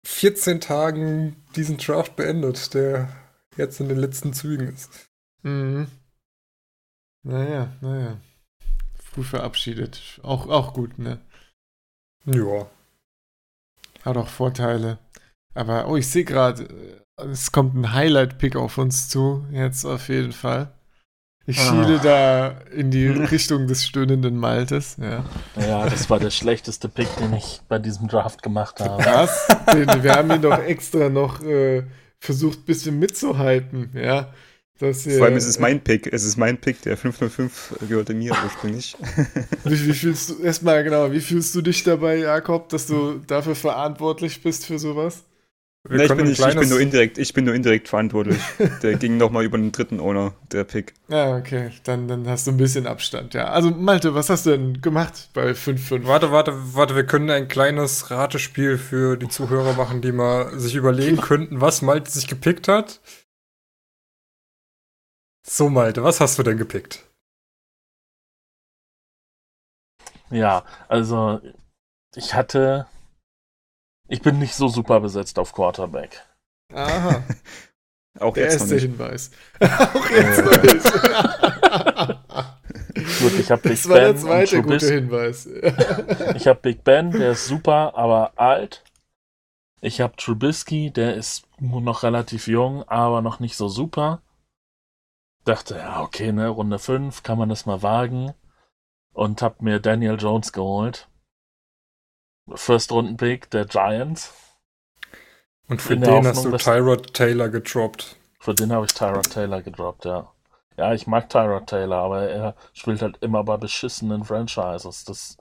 [0.07, 3.09] 14 Tagen diesen Draft beendet, der
[3.57, 5.09] jetzt in den letzten Zügen ist.
[5.43, 5.89] Mhm.
[7.25, 8.21] Naja, naja.
[8.99, 10.21] Früh verabschiedet.
[10.23, 11.21] Auch, auch gut, ne?
[12.25, 12.71] Ja.
[14.05, 14.99] Hat auch Vorteile.
[15.55, 16.65] Aber, oh, ich sehe gerade,
[17.19, 20.73] äh, es kommt ein Highlight-Pick auf uns zu, jetzt auf jeden Fall.
[21.47, 21.63] Ich Ah.
[21.71, 25.25] schiele da in die Richtung des stöhnenden Maltes, ja.
[25.61, 29.05] Ja, das war der schlechteste Pick, den ich bei diesem Draft gemacht habe.
[29.05, 29.49] Was?
[29.73, 31.83] Den, wir haben ihn doch extra noch äh,
[32.21, 34.33] versucht, ein bisschen mitzuhalten, ja.
[34.79, 36.13] Dass wir, Vor allem ist es mein Pick.
[36.13, 36.83] Es ist mein Pick.
[36.83, 38.97] Der 505 gehörte mir ursprünglich.
[39.65, 43.55] Wie, wie fühlst du, erstmal genau, wie fühlst du dich dabei, Jakob, dass du dafür
[43.55, 45.23] verantwortlich bist für sowas?
[45.85, 48.41] Wir Na, ich, bin nicht, ich bin nur indirekt, ich bin nur indirekt verantwortlich.
[48.83, 50.95] Der ging nochmal über den dritten Owner, der Pick.
[51.09, 53.47] Ja, okay, dann, dann hast du ein bisschen Abstand, ja.
[53.47, 56.07] Also, Malte, was hast du denn gemacht bei 5-5?
[56.07, 60.77] Warte, warte, warte, wir können ein kleines Ratespiel für die Zuhörer machen, die mal sich
[60.77, 63.01] überlegen könnten, was Malte sich gepickt hat.
[65.45, 67.05] So, Malte, was hast du denn gepickt?
[70.31, 71.41] Ja, also
[72.15, 72.87] ich hatte.
[74.13, 76.23] Ich bin nicht so super besetzt auf Quarterback.
[76.75, 77.23] Aha,
[78.21, 78.83] Auch der jetzt noch erste nicht.
[78.83, 79.31] Hinweis.
[79.61, 80.85] Auch jetzt noch nicht.
[83.21, 84.95] Gut, ich habe Big Das war der Ben und zweite gute Trubisky.
[84.95, 85.49] Hinweis.
[86.35, 88.85] Ich habe Big Ben, der ist super, aber alt.
[89.81, 94.21] Ich habe Trubisky, der ist nur noch relativ jung, aber noch nicht so super.
[95.47, 98.35] Dachte, ja, okay, ne, Runde 5, kann man das mal wagen.
[99.15, 101.09] Und habe mir Daniel Jones geholt.
[102.53, 104.33] First-Runden-Pick der Giants.
[105.69, 108.17] Und für den hast Hoffnung, du dass- Tyrod Taylor gedroppt.
[108.41, 110.31] Für den habe ich Tyrod Taylor gedroppt, ja.
[110.77, 115.05] Ja, ich mag Tyrod Taylor, aber er spielt halt immer bei beschissenen Franchises.
[115.05, 115.37] Das,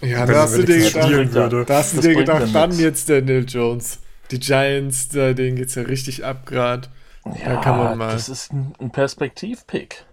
[0.00, 2.80] Ja, da hast du dir gedacht, da hast du Das dir gedacht, ja dann nix.
[2.80, 4.00] jetzt Daniel Jones.
[4.30, 6.90] Die Giants, da, denen geht's ja richtig ab grad.
[7.44, 8.12] ja, kann man mal.
[8.12, 10.04] das ist ein, Perspektiv-Pick.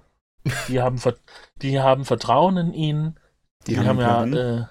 [0.68, 1.16] Die haben, Ver-
[1.62, 3.20] die haben Vertrauen in ihn.
[3.68, 4.60] Die, haben, ja, einen Plan.
[4.64, 4.66] äh,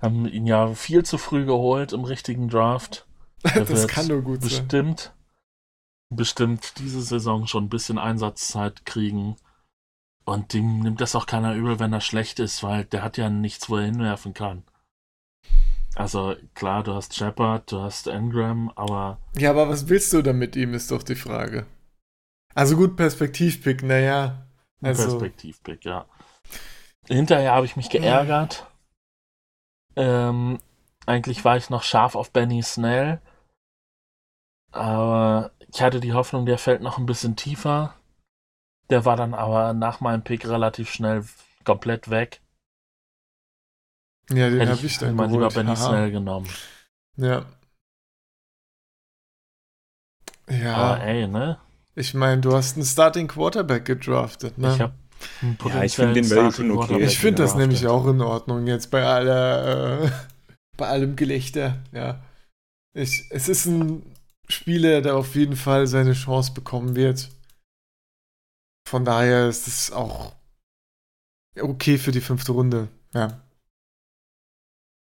[0.00, 3.06] haben ihn ja viel zu früh geholt im richtigen Draft.
[3.54, 4.48] Der Das kann nur gut sein.
[4.48, 5.14] bestimmt,
[6.10, 9.36] bestimmt diese Saison schon ein bisschen Einsatzzeit kriegen.
[10.24, 13.30] Und dem nimmt das auch keiner übel, wenn er schlecht ist, weil der hat ja
[13.30, 14.62] nichts, wo er hinwerfen kann.
[15.94, 20.38] Also klar, du hast Shepard, du hast Engram, aber Ja, aber was willst du denn
[20.38, 21.66] mit ihm, ist doch die Frage.
[22.54, 24.46] Also gut, Perspektivpick, naja.
[24.82, 26.06] Also, Perspektivpick, ja.
[27.06, 28.66] Hinterher habe ich mich geärgert.
[29.98, 30.60] Ähm,
[31.06, 33.20] eigentlich war ich noch scharf auf Benny Snell.
[34.70, 37.94] Aber ich hatte die Hoffnung, der fällt noch ein bisschen tiefer.
[38.90, 41.24] Der war dann aber nach meinem Pick relativ schnell
[41.64, 42.40] komplett weg.
[44.30, 45.48] ja, den habe ich dann mal lieber.
[45.48, 45.88] Benny Haha.
[45.88, 46.48] Snell genommen.
[47.16, 47.44] Ja.
[50.48, 51.58] Ja, Aber ey, ne?
[51.94, 54.72] ich meine, du hast einen Starting Quarterback gedraftet, ne?
[54.72, 54.94] Ich habe
[55.64, 57.02] Ja, ich find den Value schon okay.
[57.04, 60.10] Ich finde das nämlich auch in Ordnung jetzt bei aller, äh,
[60.76, 62.22] bei allem Gelächter, ja.
[62.94, 64.02] Ich, es ist ein
[64.48, 67.30] Spieler, der auf jeden Fall seine Chance bekommen wird.
[68.88, 70.32] Von daher ist es auch
[71.60, 73.40] okay für die fünfte Runde, ja.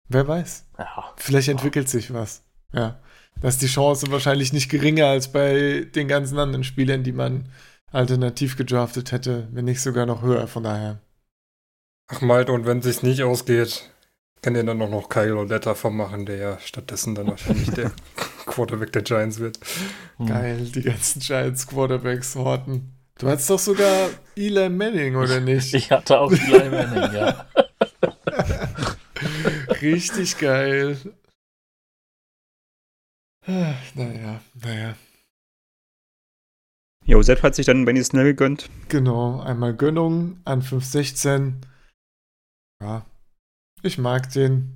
[0.08, 0.64] Wer weiß?
[0.78, 2.42] Ja, Vielleicht entwickelt sich was.
[2.72, 3.00] Ja.
[3.40, 7.48] Da ist die Chance wahrscheinlich nicht geringer als bei den ganzen anderen Spielern, die man
[7.90, 11.00] alternativ gedraftet hätte, wenn nicht sogar noch höher, von daher.
[12.08, 13.90] Ach Malte, und wenn sich's nicht ausgeht,
[14.42, 17.90] kann dir dann auch noch Kyle Oletta vermachen, der ja stattdessen dann wahrscheinlich der
[18.46, 19.58] Quarterback der Giants wird.
[20.16, 20.26] hm.
[20.26, 22.94] Geil, die ganzen Giants Quarterbacks horten.
[23.18, 25.74] Du hattest doch sogar Eli Manning, oder nicht?
[25.74, 27.46] Ich hatte auch Eli Manning, ja.
[29.82, 30.96] Richtig geil.
[33.46, 34.94] Ah, Naja, naja.
[37.08, 38.68] Jo, Sepp hat sich dann Benny Snell gegönnt.
[38.90, 41.64] Genau, einmal Gönnung an 516.
[42.82, 43.06] Ja,
[43.82, 44.74] ich mag den.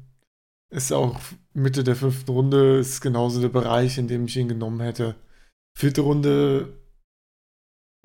[0.73, 1.21] Ist auch
[1.53, 5.15] Mitte der fünften Runde, ist genauso der Bereich, in dem ich ihn genommen hätte.
[5.79, 6.81] Vierte Runde,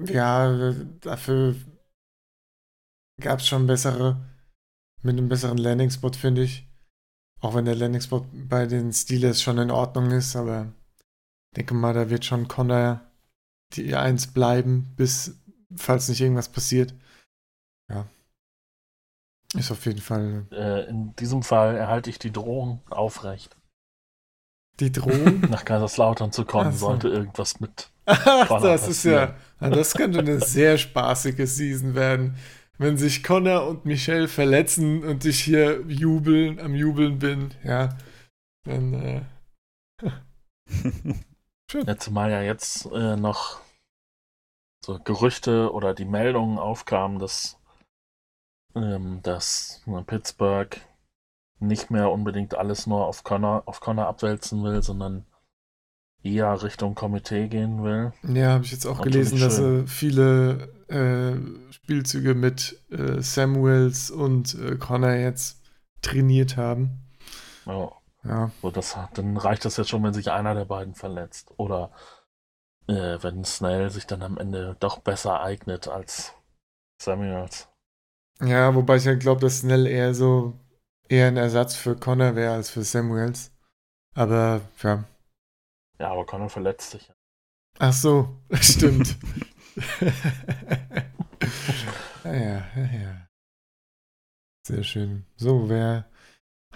[0.05, 1.55] ja, dafür
[3.21, 4.29] gab es schon bessere,
[5.03, 6.67] mit einem besseren Landing-Spot, finde ich.
[7.39, 11.93] Auch wenn der Landing-Spot bei den Steelers schon in Ordnung ist, aber ich denke mal,
[11.93, 13.06] da wird schon Connor
[13.73, 15.35] die Eins bleiben, bis,
[15.75, 16.93] falls nicht irgendwas passiert.
[17.89, 18.05] Ja.
[19.55, 23.55] Ist auf jeden Fall Äh, in diesem Fall erhalte ich die Drohung aufrecht,
[24.79, 25.41] die Drohung.
[25.49, 26.87] nach Kaiserslautern zu kommen, so.
[26.87, 27.89] sollte irgendwas mit.
[28.05, 29.41] Ach, Connor das ist ja, passieren.
[29.61, 32.37] ja, das könnte eine sehr spaßige Season werden.
[32.77, 37.97] Wenn sich Connor und Michelle verletzen und ich hier jubeln, am Jubeln bin, ja,
[38.65, 39.21] dann, äh,
[41.73, 43.59] Ja, zumal ja jetzt äh, noch
[44.83, 47.59] so Gerüchte oder die Meldungen aufkamen, dass,
[48.73, 50.79] ähm, dass äh, Pittsburgh
[51.59, 55.25] nicht mehr unbedingt alles nur auf Connor, auf Connor abwälzen will, sondern
[56.23, 58.13] eher Richtung Komitee gehen will.
[58.23, 59.87] ja, habe ich jetzt auch Natürlich gelesen, dass schön.
[59.87, 65.61] sie viele äh, Spielzüge mit äh, Samuels und äh, Connor jetzt
[66.01, 67.03] trainiert haben.
[67.65, 67.91] Ja,
[68.23, 71.51] Ja, so das, dann reicht das jetzt schon, wenn sich einer der beiden verletzt.
[71.57, 71.91] Oder
[72.87, 76.33] äh, wenn Snell sich dann am Ende doch besser eignet als
[77.01, 77.69] Samuels.
[78.41, 80.53] ja wobei ich ja glaube, dass Snell eher so
[81.09, 83.51] eher ein Ersatz für Connor wäre als für Samuels.
[84.15, 85.05] Aber ja,
[85.99, 87.11] Ja, aber Connor verletzt sich.
[87.79, 89.17] Ach so, stimmt.
[92.23, 93.27] ja, ja, ja, ja.
[94.67, 95.25] Sehr schön.
[95.37, 96.05] So, wer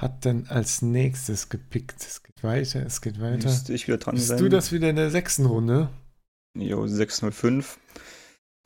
[0.01, 2.01] hat denn als nächstes gepickt?
[2.01, 3.47] Es geht weiter, es geht weiter.
[3.47, 4.39] Müsste ich wieder dran Bist sein.
[4.39, 5.89] du das wieder in der sechsten Runde?
[6.57, 7.79] Jo, 605.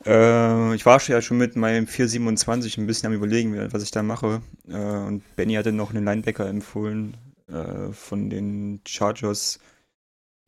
[0.04, 4.02] Äh, ich war ja schon mit meinem 427 ein bisschen am überlegen, was ich da
[4.02, 4.42] mache.
[4.68, 7.16] Äh, und Benny hatte noch einen Linebacker empfohlen
[7.48, 9.58] äh, von den Chargers.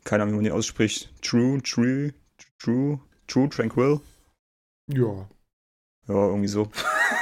[0.05, 1.13] Keine Ahnung, wie man den ausspricht.
[1.23, 2.13] True, True,
[2.59, 4.01] True, True, Tranquil.
[4.89, 5.29] Ja.
[6.09, 6.71] Ja, irgendwie so.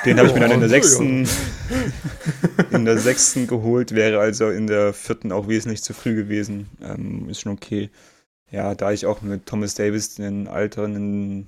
[0.04, 1.28] Den habe ich mir dann in der Ja, sechsten,
[2.70, 6.68] in der sechsten geholt, wäre also in der vierten auch wesentlich zu früh gewesen.
[6.82, 7.90] Ähm, ist schon okay.
[8.50, 11.46] Ja, da ich auch mit Thomas Davis einen alternden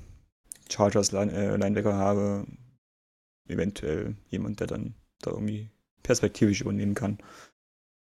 [0.71, 2.47] Chargers Line, äh, Linebacker habe,
[3.49, 5.71] eventuell jemand, der dann da irgendwie
[6.03, 7.19] perspektivisch übernehmen kann.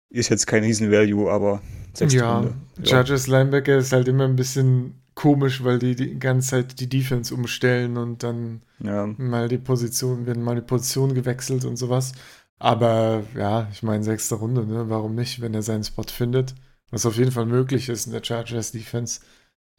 [0.09, 1.61] Ist jetzt kein Riesen-Value, aber
[1.93, 2.55] sechste Ja, Runde.
[2.83, 7.33] Chargers Linebacker ist halt immer ein bisschen komisch, weil die die ganze Zeit die Defense
[7.33, 9.07] umstellen und dann Ja.
[9.17, 12.13] mal die Position, werden mal die Position gewechselt und sowas.
[12.59, 14.89] Aber ja, ich meine, sechste Runde, ne?
[14.89, 16.55] Warum nicht, wenn er seinen Spot findet?
[16.91, 19.21] Was auf jeden Fall möglich ist in der Chargers Defense,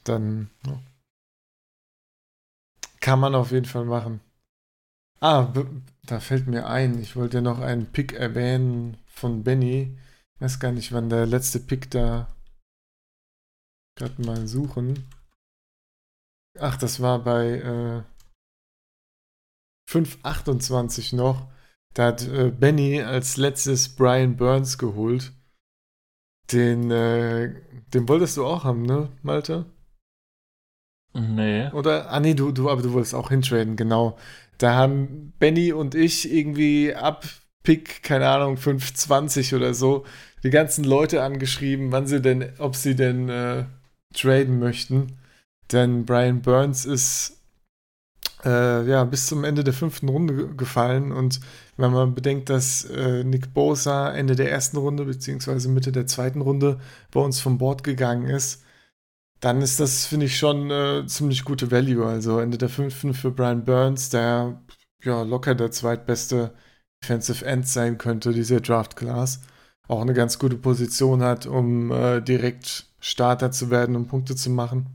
[0.05, 0.79] dann ja.
[3.01, 4.21] kann man auf jeden Fall machen.
[5.21, 5.53] Ah,
[6.07, 9.97] da fällt mir ein, ich wollte ja noch einen Pick erwähnen von Benny.
[10.37, 12.29] Ich weiß gar nicht, wann der letzte Pick da
[13.97, 15.07] gerade mal suchen.
[16.59, 18.03] Ach, das war bei äh,
[19.91, 21.49] 5,28 noch.
[21.95, 25.33] Da hat äh, Benny als letztes Brian Burns geholt.
[26.53, 27.55] Den, äh,
[27.93, 29.67] den wolltest du auch haben, ne, Malte?
[31.15, 31.71] Nee.
[31.71, 32.11] Oder?
[32.11, 34.19] Ah, nee, du, du, aber du wolltest auch hintraden, genau.
[34.59, 37.25] Da haben Benny und ich irgendwie ab
[37.63, 40.05] Pick, keine Ahnung, 5,20 oder so,
[40.43, 43.65] die ganzen Leute angeschrieben, wann sie denn, ob sie denn äh,
[44.13, 45.19] traden möchten.
[45.73, 47.41] Denn Brian Burns ist
[48.45, 51.41] äh, ja bis zum Ende der fünften Runde ge- gefallen und
[51.77, 56.43] wenn man bedenkt, dass äh, Nick Bosa Ende der ersten Runde beziehungsweise Mitte der zweiten
[56.43, 56.79] Runde
[57.11, 58.63] bei uns vom Board gegangen ist,
[59.41, 62.07] dann ist das, finde ich, schon äh, ziemlich gute Value.
[62.07, 64.63] Also Ende der fünften für Brian Burns, der
[65.03, 66.55] ja locker der zweitbeste
[67.03, 69.41] Defensive End sein könnte, dieser Draft Class.
[69.87, 74.49] Auch eine ganz gute Position hat, um äh, direkt Starter zu werden, um Punkte zu
[74.49, 74.87] machen.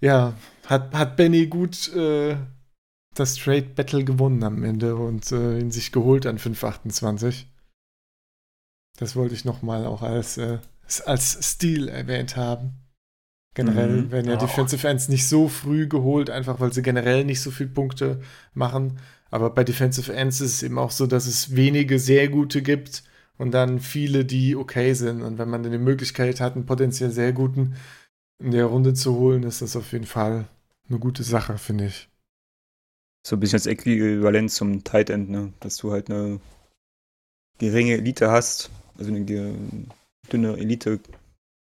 [0.00, 0.34] Ja,
[0.66, 2.36] hat, hat Benny gut äh,
[3.14, 7.46] das Trade Battle gewonnen am Ende und äh, ihn sich geholt an 5,28.
[8.98, 10.58] Das wollte ich nochmal auch als, äh,
[11.04, 12.74] als Stil erwähnt haben.
[13.54, 14.10] Generell Mhm.
[14.10, 14.38] werden ja Ja.
[14.38, 18.20] Defensive Ends nicht so früh geholt, einfach weil sie generell nicht so viel Punkte
[18.52, 18.98] machen.
[19.30, 23.02] Aber bei Defensive Ends ist es eben auch so, dass es wenige sehr gute gibt
[23.38, 25.22] und dann viele, die okay sind.
[25.22, 27.76] Und wenn man dann die Möglichkeit hat, einen potenziell sehr guten
[28.38, 30.48] in der Runde zu holen, ist das auf jeden Fall
[30.88, 32.08] eine gute Sache, finde ich.
[33.26, 35.52] So ein bisschen das Äquivalent zum Tight End, ne?
[35.60, 36.40] Dass du halt eine
[37.58, 41.00] geringe Elite hast, also eine dünne Elite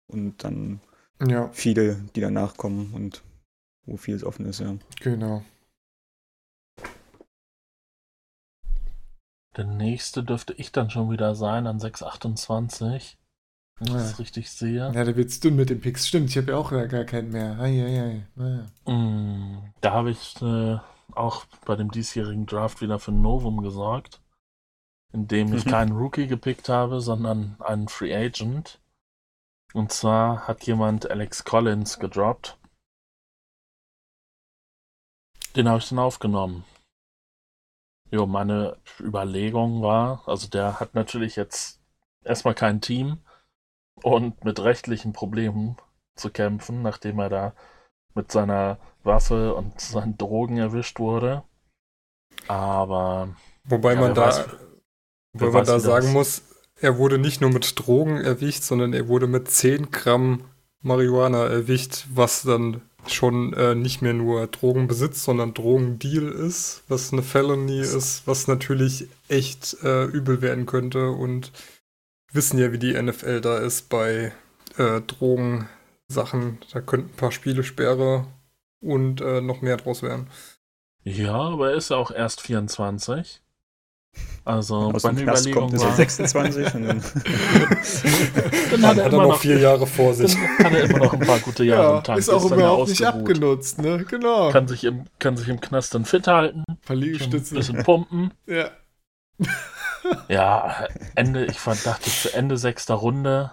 [0.08, 0.80] und dann
[1.26, 3.22] Ja, viele, die danach kommen und
[3.84, 4.76] wo vieles offen ist, ja.
[5.00, 5.44] genau.
[9.56, 13.18] Der nächste dürfte ich dann schon wieder sein an 628.
[13.80, 13.98] Wenn ich Ja.
[14.00, 14.92] das richtig sehe.
[14.92, 16.06] Ja, da wird's dünn mit den Picks.
[16.06, 17.58] Stimmt, ich habe ja auch gar keinen mehr.
[17.58, 18.26] Eieiei.
[18.34, 18.66] Naja.
[18.86, 20.78] Mm, Da habe ich äh,
[21.12, 24.20] auch bei dem diesjährigen Draft wieder für ein Novum gesorgt,
[25.12, 25.70] indem ich Mhm.
[25.70, 28.78] keinen Rookie gepickt habe, sondern einen Free Agent.
[29.72, 32.58] Und zwar hat jemand Alex Collins gedroppt.
[35.56, 36.64] Den habe ich dann aufgenommen.
[38.10, 41.80] Jo, meine Überlegung war, also der hat natürlich jetzt
[42.24, 43.18] erstmal kein Team
[44.02, 45.76] und mit rechtlichen Problemen
[46.16, 47.52] zu kämpfen, nachdem er da
[48.14, 51.42] mit seiner Waffe und seinen Drogen erwischt wurde.
[52.48, 53.28] Aber
[53.64, 54.44] Wobei Ja, man da, weiß-
[55.34, 56.42] wobei man da das- sagen muss,
[56.80, 60.44] er wurde nicht nur mit Drogen erwischt, sondern er wurde mit 10 Gramm
[60.82, 67.22] Marihuana erwischt, was dann schon äh, nicht mehr nur Drogenbesitz, sondern Drogendeal ist, was eine
[67.22, 71.52] Felony ist, was natürlich echt äh, übel werden könnte und
[72.32, 74.32] wissen ja, wie die NFL da ist bei
[74.78, 76.58] äh, Drogensachen.
[76.72, 78.26] Da könnten ein paar Spielesperre
[78.80, 80.28] und äh, noch mehr draus werden.
[81.04, 83.42] ja, aber er ist ja auch erst 24.
[84.44, 87.00] Also Aus dem meine Knast Überlegung kommt, ist er war, 26 und dann dann
[88.70, 90.34] Dann hat er hat er immer noch vier Jahre vor sich.
[90.58, 92.18] dann hat er immer noch ein paar gute Jahre Ja, im Tank.
[92.18, 94.04] ist auch ja überhaupt nicht abgenutzt, ne?
[94.08, 94.50] Genau.
[94.50, 97.82] Kann sich, im, kann sich im Knast dann fit halten, Ein paar schon ein bisschen
[97.84, 98.34] pumpen.
[98.46, 98.70] Ja.
[100.28, 103.50] Ja, Ende, ich dachte zu Ende sechster Runde,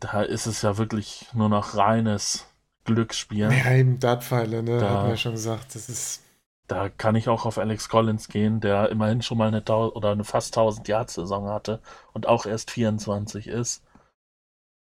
[0.00, 2.46] da ist es ja wirklich nur noch reines
[2.84, 3.50] Glücksspiel.
[3.52, 4.78] Ja, eben Dartpfeile, ne?
[4.78, 5.74] Da- Hat man ja schon gesagt.
[5.74, 6.22] Das ist.
[6.66, 10.24] Da kann ich auch auf Alex Collins gehen, der immerhin schon mal eine, oder eine
[10.24, 11.80] fast 1000 Yard Saison hatte
[12.12, 13.82] und auch erst 24 ist.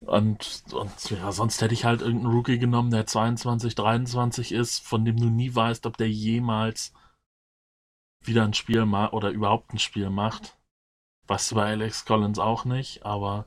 [0.05, 5.05] Und, und ja, sonst hätte ich halt irgendeinen Rookie genommen, der 22, 23 ist, von
[5.07, 6.93] dem du nie weißt, ob der jemals
[8.23, 10.57] wieder ein Spiel macht oder überhaupt ein Spiel macht.
[11.27, 13.47] Du bei Alex Collins auch nicht, aber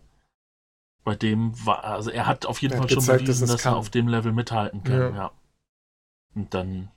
[1.03, 3.65] bei dem war, also er hat auf jeden Er Fall schon gezeigt, bewiesen, dass dass
[3.65, 5.09] er auf dem Level mithalten kann, Ja.
[5.15, 5.32] ja.
[6.34, 6.91] Und dann,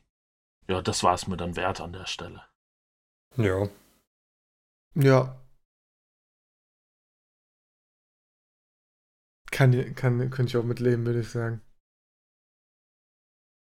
[0.68, 2.42] ja, das war es mir dann wert an der Stelle.
[3.36, 3.68] Ja.
[4.94, 5.40] Ja.
[9.50, 11.60] Kann, kann, könnte ich auch mitleben, würde ich sagen.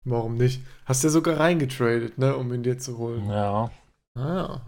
[0.05, 0.65] Warum nicht?
[0.85, 3.29] Hast ja sogar reingetradet, ne, um ihn dir zu holen.
[3.29, 3.71] Ja,
[4.19, 4.67] Ah.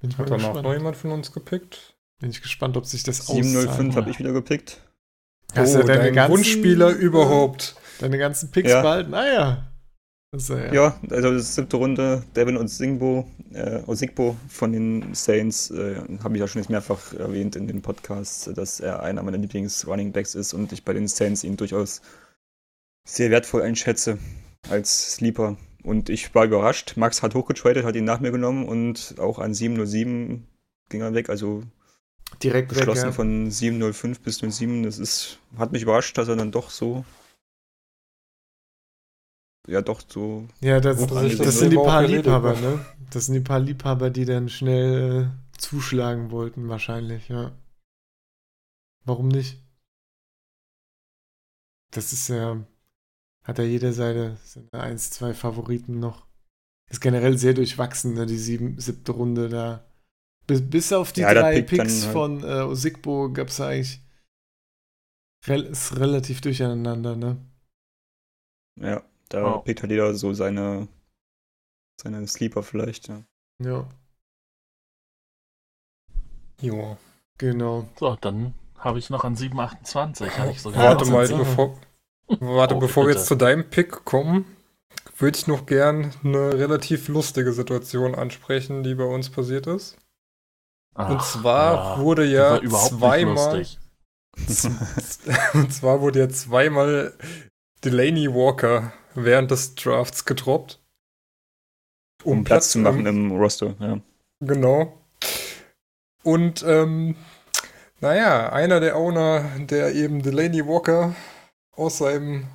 [0.00, 0.62] Bin ich, Hat danach gespannt.
[0.64, 1.96] noch jemand von uns gepickt?
[2.20, 3.96] Bin ich gespannt, ob sich das 705 auszahlt.
[3.96, 4.80] habe ich wieder gepickt.
[5.54, 7.76] Hast du oh, deine dein ganzen- Wunschspieler überhaupt.
[8.00, 8.82] Deine ganzen Picks Ja.
[8.82, 9.14] behalten?
[9.14, 9.72] Ah ja.
[10.36, 11.00] Ist ja, ja.
[11.10, 16.34] Also das ist siebte Runde, Devin und Singbo, äh, Osigbo von den Saints, äh, habe
[16.34, 20.52] ich ja schon jetzt mehrfach erwähnt in den Podcasts, dass er einer meiner Lieblings-Running-Backs ist
[20.52, 22.02] und ich bei den Saints ihn durchaus
[23.08, 24.18] sehr wertvoll einschätze
[24.68, 25.56] als Sleeper.
[25.82, 26.96] Und ich war überrascht.
[26.96, 30.46] Max hat hochgetradet, hat ihn nach mir genommen und auch an 707
[30.88, 31.30] ging er weg.
[31.30, 31.62] Also
[32.42, 33.12] Direkt weg, geschlossen ja.
[33.12, 34.82] von 705 bis 07.
[34.82, 37.04] Das ist, hat mich überrascht, dass er dann doch so,
[39.68, 42.60] ja, doch so Ja, das, das, das sind die paar Liebhaber, ne?
[42.60, 42.86] ne?
[43.10, 47.52] Das sind die paar Liebhaber, die dann schnell äh, zuschlagen wollten, wahrscheinlich, ja.
[49.04, 49.62] Warum nicht?
[51.90, 52.64] Das ist ja,
[53.48, 56.28] hat ja jeder seine, seine eins, zwei Favoriten noch.
[56.90, 59.84] Ist generell sehr durchwachsen, ne, die sieben, siebte Runde da.
[60.46, 64.00] Bis, bis auf die Ja, drei Picks halt- von äh, Osigbo gab es eigentlich
[65.46, 67.36] rel ist relativ durcheinander, ne?
[68.80, 69.58] Ja, da Oh.
[69.60, 70.88] pickt halt jeder so seine,
[72.00, 73.22] seine Sleeper vielleicht, ja.
[73.62, 73.88] Ja,
[76.60, 76.96] Jo.
[77.38, 77.88] genau.
[77.98, 80.96] so, dann habe ich noch an 728, hatte ich sogar.
[80.96, 81.78] Warte mal, bevor,
[82.40, 83.18] warte, Oh, bevor wir bitte.
[83.18, 84.44] jetzt zu deinem Pick kommen,
[85.16, 89.96] würde ich noch gern eine relativ lustige Situation ansprechen, die bei uns passiert ist.
[90.96, 93.66] Und Ach, zwar ja, wurde ja zweimal,
[95.54, 97.16] und zwar wurde ja zweimal
[97.84, 100.80] Delaney Walker während des Drafts gedroppt.
[102.24, 104.00] Um, Platz zu machen im im Roster, ja.
[104.40, 104.92] Genau.
[106.24, 107.16] Und ähm,
[108.00, 111.14] naja, einer der Owner, der eben Delaney Walker
[111.78, 112.48] aus seinem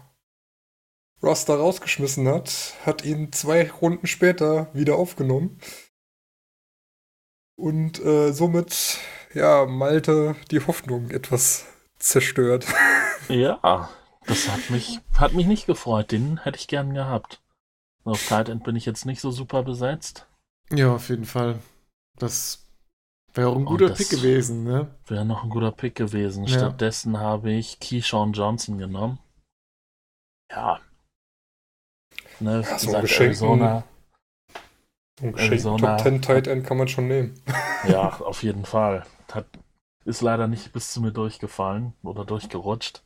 [1.23, 5.59] Roster rausgeschmissen hat, hat ihn zwei Runden später wieder aufgenommen.
[7.55, 8.97] Und äh, somit,
[9.33, 11.65] ja, Malte die Hoffnung etwas
[11.97, 12.67] zerstört.
[13.29, 13.89] Ja,
[14.25, 16.11] das hat mich, hat mich nicht gefreut.
[16.11, 17.41] Den hätte ich gern gehabt.
[18.03, 20.27] Auf Tight End bin ich jetzt nicht so super besetzt.
[20.69, 21.59] Ja, auf jeden Fall.
[22.17, 22.62] Das
[23.33, 24.95] wäre auch ein guter Pick gewesen, ne?
[25.07, 26.45] Wäre noch ein guter Pick gewesen.
[26.45, 26.59] Ja.
[26.59, 29.19] Stattdessen habe ich Keyshawn Johnson genommen.
[30.51, 30.79] Ja.
[32.39, 33.83] Ne, Ja, so gesagt, Arizona.
[35.21, 37.39] Ein Arizona- Top 10 Tight End kann man schon nehmen.
[37.87, 39.05] Ja, auf jeden Fall.
[39.33, 39.45] Hat,
[40.05, 43.03] ist leider nicht bis zu mir durchgefallen oder durchgerutscht.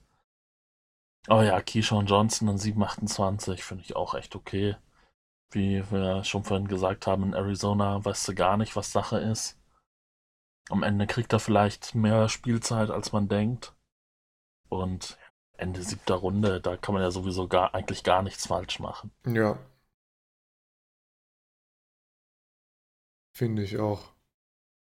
[1.27, 4.75] Aber ja, Keyshawn Johnson an 7,28 finde ich auch echt okay.
[5.51, 9.57] Wie wir schon vorhin gesagt haben, in Arizona weißt du gar nicht, was Sache ist.
[10.69, 13.73] Am Ende kriegt er vielleicht mehr Spielzeit, als man denkt.
[14.69, 15.17] Und
[15.53, 19.11] Ende siebter Runde, da kann man ja sowieso gar, eigentlich gar nichts falsch machen.
[19.25, 19.57] Ja.
[23.33, 24.13] Finde ich auch.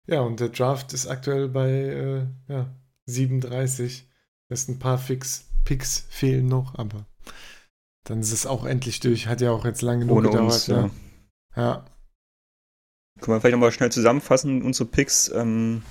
[0.07, 2.75] Ja, und der Draft ist aktuell bei äh, ja,
[3.05, 4.09] 37.
[4.49, 7.05] Es ein paar Fix Picks fehlen noch, aber
[8.05, 9.27] dann ist es auch endlich durch.
[9.27, 10.53] Hat ja auch jetzt lange genug Ohne gedauert.
[10.53, 10.81] uns, ja.
[10.81, 10.91] ne?
[11.55, 11.85] ja.
[13.19, 15.29] Können wir vielleicht nochmal schnell zusammenfassen, unsere Picks.
[15.29, 15.83] Ähm,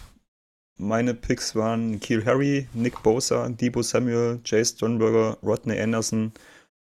[0.79, 6.33] meine Picks waren Keel Harry, Nick Bosa, Debo Samuel, Jay Sternberger, Rodney Anderson,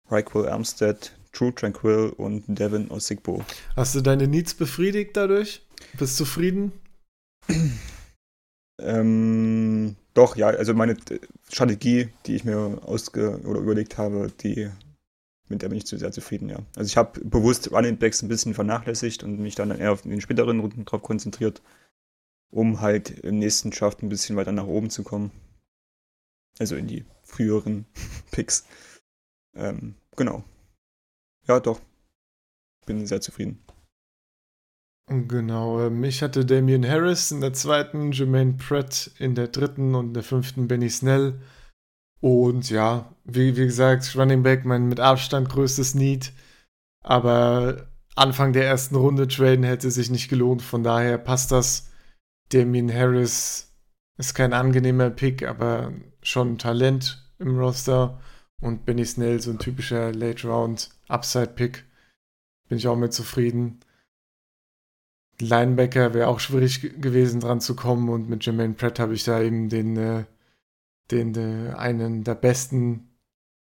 [0.10, 3.44] Raquel Armstead, True Tranquil und Devin Osigbo.
[3.76, 5.66] Hast du deine Needs befriedigt dadurch?
[5.98, 6.72] Bist zufrieden?
[8.80, 11.20] Ähm, doch, ja, also meine äh,
[11.52, 14.70] Strategie, die ich mir ausge oder überlegt habe, die
[15.50, 16.60] mit der bin ich zu sehr zufrieden, ja.
[16.76, 20.22] Also ich habe bewusst Running Backs ein bisschen vernachlässigt und mich dann eher auf den
[20.22, 21.62] späteren Runden drauf konzentriert,
[22.52, 25.32] um halt im nächsten Draft ein bisschen weiter nach oben zu kommen.
[26.60, 27.86] Also in die früheren
[28.32, 28.66] Picks.
[29.56, 30.44] Ähm, genau.
[31.48, 31.80] Ja, doch.
[32.86, 33.64] Bin sehr zufrieden.
[35.10, 40.08] Genau, ähm, ich hatte Damian Harris in der zweiten, Jermaine Pratt in der dritten und
[40.08, 41.40] in der fünften Benny Snell.
[42.20, 46.34] Und ja, wie, wie gesagt, Running Back mein mit Abstand größtes Need.
[47.04, 51.92] Aber Anfang der ersten Runde traden hätte sich nicht gelohnt, von daher passt das.
[52.50, 53.74] Damian Harris
[54.18, 55.94] ist kein angenehmer Pick, aber
[56.24, 58.20] schon ein Talent im Roster.
[58.60, 61.86] Und Benny Snell so ein typischer Late Round Upside Pick.
[62.68, 63.80] Bin ich auch mit zufrieden.
[65.40, 68.10] Linebacker wäre auch schwierig ge- gewesen, dran zu kommen.
[68.10, 70.26] Und mit Jermaine Pratt habe ich da eben den, äh,
[71.12, 73.10] den äh, einen der besten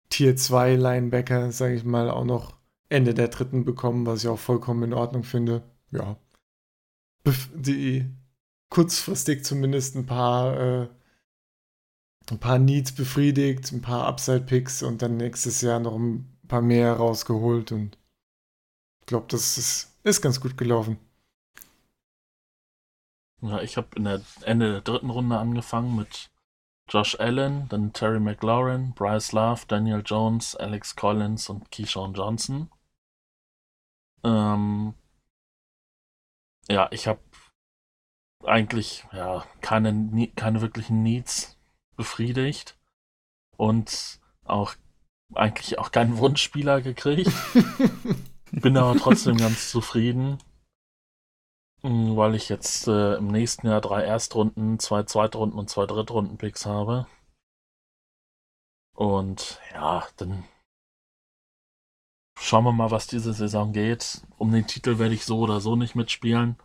[0.09, 2.57] Tier 2 Linebacker, sage ich mal, auch noch
[2.89, 5.63] Ende der dritten bekommen, was ich auch vollkommen in Ordnung finde.
[5.91, 6.17] Ja.
[7.55, 8.05] Die
[8.69, 10.89] kurzfristig zumindest ein paar, äh,
[12.29, 16.93] ein paar Needs befriedigt, ein paar Upside-Picks und dann nächstes Jahr noch ein paar mehr
[16.93, 17.97] rausgeholt und
[19.01, 20.97] ich glaube, das ist, ist ganz gut gelaufen.
[23.41, 26.31] Ja, ich habe in der Ende der dritten Runde angefangen mit
[26.89, 32.69] Josh Allen, dann Terry McLaurin, Bryce Love, Daniel Jones, Alex Collins und Keyshawn Johnson.
[34.23, 34.93] Ähm,
[36.69, 37.19] ja, ich habe
[38.43, 41.57] eigentlich ja keine Ne- keine wirklichen Needs
[41.95, 42.77] befriedigt
[43.57, 44.75] und auch
[45.33, 47.31] eigentlich auch keinen Wunschspieler gekriegt.
[48.51, 50.37] Bin aber trotzdem ganz zufrieden,
[51.85, 57.05] weil ich jetzt äh, im nächsten Jahr drei Erstrunden, zwei Zweitrunden und zwei Drittrunden-Picks habe.
[58.95, 60.45] Und ja, dann
[62.39, 64.25] schauen wir mal, was diese Saison geht.
[64.37, 66.57] Um den Titel werde ich so oder so nicht mitspielen.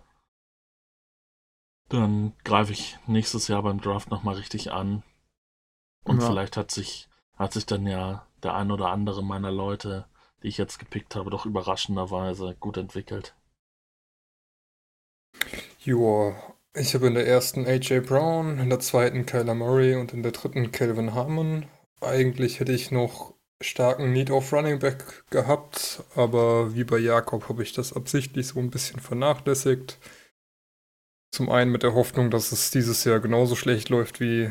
[1.90, 5.02] Dann greife ich nächstes Jahr beim Draft nochmal richtig an.
[6.04, 6.28] Und Ja.
[6.28, 10.06] vielleicht hat sich, hat sich dann ja der ein oder andere meiner Leute,
[10.42, 13.34] die ich jetzt gepickt habe, doch überraschenderweise gut entwickelt.
[15.82, 16.34] Joa,
[16.74, 20.32] ich habe in der ersten AJ Brown, in der zweiten Kyler Murray und in der
[20.32, 21.66] dritten Calvin Harmon.
[22.02, 27.62] Eigentlich hätte ich noch starken Need auf Running Back gehabt, aber wie bei Jakob habe
[27.62, 29.98] ich das absichtlich so ein bisschen vernachlässigt.
[31.30, 34.50] Zum einen mit der Hoffnung, dass es dieses Jahr genauso schlecht läuft wie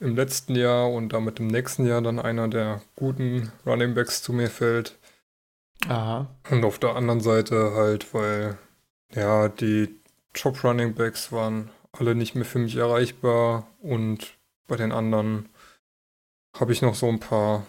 [0.00, 4.32] im letzten Jahr und damit im nächsten Jahr dann einer der guten Running Backs zu
[4.32, 4.98] mir fällt.
[5.88, 6.34] Aha.
[6.50, 8.56] Und auf der anderen Seite halt, weil
[9.14, 10.00] ja, die
[10.34, 14.36] Top Running Backs waren alle nicht mehr für mich erreichbar und
[14.66, 15.48] bei den anderen
[16.56, 17.66] habe ich noch so ein paar,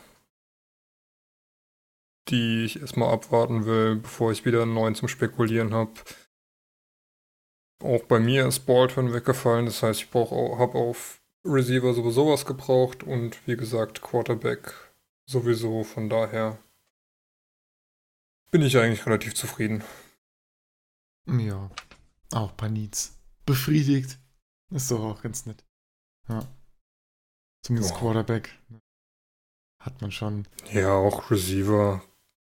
[2.29, 5.93] die ich erstmal abwarten will, bevor ich wieder einen neuen zum Spekulieren habe.
[7.83, 13.03] Auch bei mir ist Baldwin weggefallen, das heißt, ich habe auf Receiver sowieso was gebraucht
[13.03, 14.73] und wie gesagt Quarterback
[15.27, 16.57] sowieso, von daher
[18.49, 19.83] bin ich eigentlich relativ zufrieden.
[21.27, 21.69] Ja.
[22.34, 23.18] Auch ein paar Needs.
[23.45, 24.19] Befriedigt.
[24.73, 25.64] Ist doch auch ganz nett.
[26.27, 26.47] Ja.
[27.64, 27.99] Zumindest Ja.
[27.99, 28.57] Quarterback.
[29.84, 30.47] Hat man schon.
[30.72, 32.03] Ja, auch Receiver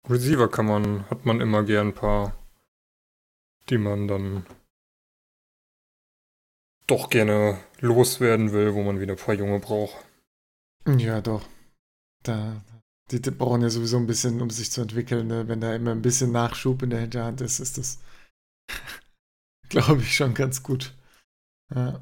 [0.08, 2.36] Receiver kann man, hat man immer gern ein paar,
[3.68, 4.46] die man dann
[6.86, 9.96] doch gerne loswerden will, wo man wieder ein paar Junge braucht.
[10.86, 11.44] Ja, doch.
[12.22, 12.62] Da,
[13.10, 15.26] die, die brauchen ja sowieso ein bisschen, um sich zu entwickeln.
[15.26, 15.48] Ne?
[15.48, 17.98] Wenn da immer ein bisschen Nachschub in der Hinterhand ist, ist das,
[19.68, 20.94] glaube ich, schon ganz gut.
[21.74, 22.00] Ja.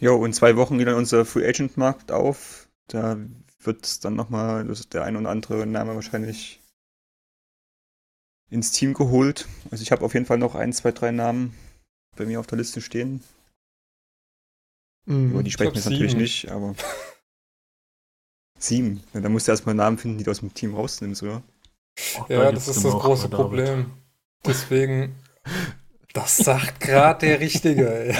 [0.00, 2.68] Jo, in zwei Wochen geht dann unser Free Agent Markt auf.
[2.88, 3.16] Da
[3.60, 6.60] wird dann nochmal der ein oder andere Name wahrscheinlich
[8.50, 9.48] ins Team geholt.
[9.70, 11.56] Also ich habe auf jeden Fall noch ein, zwei, drei Namen
[12.16, 13.22] bei mir auf der Liste stehen.
[15.06, 15.30] Mhm.
[15.30, 16.74] Über die sprechen wir jetzt natürlich nicht, aber.
[18.58, 19.02] Sieben.
[19.12, 21.42] Ja, da musst du erstmal Namen finden, die du aus dem Team rausnimmst, oder?
[22.28, 23.36] Da Ja, gibt's das ist das große David.
[23.36, 23.90] Problem.
[24.44, 25.16] Deswegen,
[26.12, 28.16] das sagt gerade der Richtige, ey.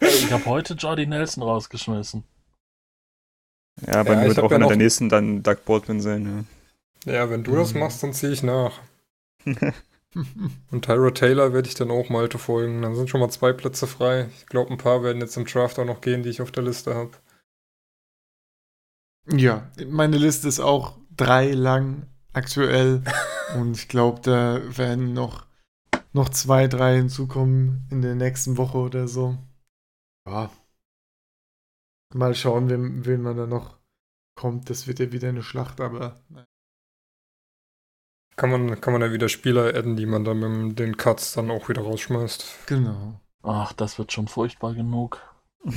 [0.00, 2.24] Ich habe heute Jordy Nelson rausgeschmissen.
[3.86, 6.46] Ja, bei Ja, mir ich wird auch ja einer der nächsten dann Doug Baldwin sein,
[7.04, 7.80] Ja, wenn du das Mhm.
[7.80, 8.80] machst, dann ziehe ich nach.
[9.46, 9.72] ja.
[10.70, 12.82] Und Tyra Taylor werde ich dann auch Malte folgen.
[12.82, 14.28] Dann sind schon mal zwei Plätze frei.
[14.36, 16.64] Ich glaube, ein paar werden jetzt im Draft auch noch gehen, die ich auf der
[16.64, 17.12] Liste habe.
[19.30, 23.02] Ja, meine Liste ist auch drei lang aktuell
[23.56, 25.46] und ich glaube, da werden noch,
[26.12, 29.38] noch zwei, drei hinzukommen in der nächsten Woche oder so.
[30.26, 30.50] Ja.
[32.14, 33.78] Mal schauen, wen, wen man da noch
[34.34, 34.68] kommt.
[34.70, 36.20] Das wird ja wieder eine Schlacht, aber
[38.36, 41.50] Kann man, kann man ja wieder Spieler adden, die man dann mit den Cuts dann
[41.50, 42.66] auch wieder rausschmeißt.
[42.66, 43.20] genau.
[43.44, 45.20] Ach, das wird schon furchtbar genug.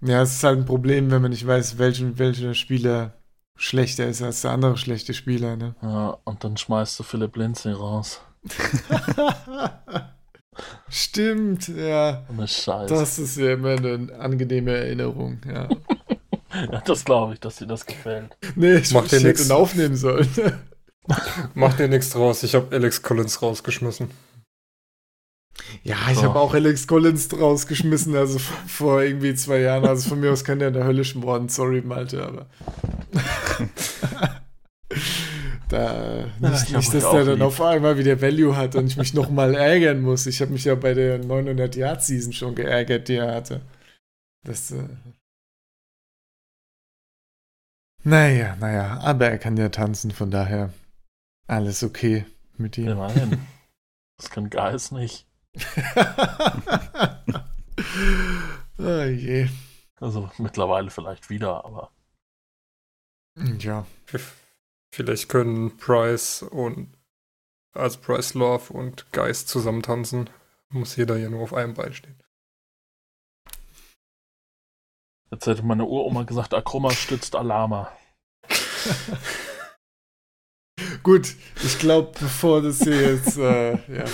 [0.00, 3.17] Ja, es ist halt ein Problem, wenn man nicht weiß, welchen, welcher Spieler
[3.58, 5.74] schlechter ist als der andere schlechte Spieler, ne?
[5.82, 8.22] Ja, und dann schmeißt du Philipp Lindsay raus.
[10.88, 12.24] Stimmt, ja.
[12.36, 12.94] Das Scheiße.
[12.94, 15.68] Das ist ja immer eine angenehme Erinnerung, ja.
[16.72, 18.34] Ja, das glaube ich, dass dir das gefällt.
[18.56, 20.26] Nee, ich, Macht dir hätte ihn aufnehmen sollen.
[21.54, 22.42] Mach dir nichts draus.
[22.42, 24.10] Ich habe Alex Collins rausgeschmissen.
[25.82, 26.22] Ja, ich So.
[26.24, 29.84] habe auch Alex Collins rausgeschmissen, also vor irgendwie zwei Jahren.
[29.86, 31.48] Also von mir aus kann der in der Hölle schmoren.
[31.48, 32.46] Sorry, Malte, aber.
[35.68, 37.42] da, nicht, Ja, nicht dass der dann lieb.
[37.42, 40.26] auf einmal wieder Value hat und ich mich nochmal ärgern muss.
[40.26, 43.60] Ich habe mich ja bei der 900-Yard-Season schon geärgert, die er hatte.
[44.44, 44.70] Das.
[44.70, 44.84] Äh
[48.04, 50.72] naja, naja, aber er kann ja tanzen, von daher
[51.46, 52.24] alles okay
[52.56, 52.88] mit ihm.
[52.88, 53.38] Immerhin.
[54.18, 55.26] Das kann Geist nicht.
[58.78, 59.48] oh je.
[60.00, 61.90] Also mittlerweile vielleicht wieder, aber
[63.58, 63.86] Ja.
[64.94, 66.96] Vielleicht können Price und
[67.74, 70.30] also Price Love und Geist zusammen tanzen.
[70.70, 72.20] Muss jeder ja nur auf einem Bein stehen.
[75.30, 77.92] jetzt hätte meine Uroma gesagt, Akroma stützt Alama.
[81.02, 84.04] Gut, ich glaube, bevor das hier jetzt äh, ja,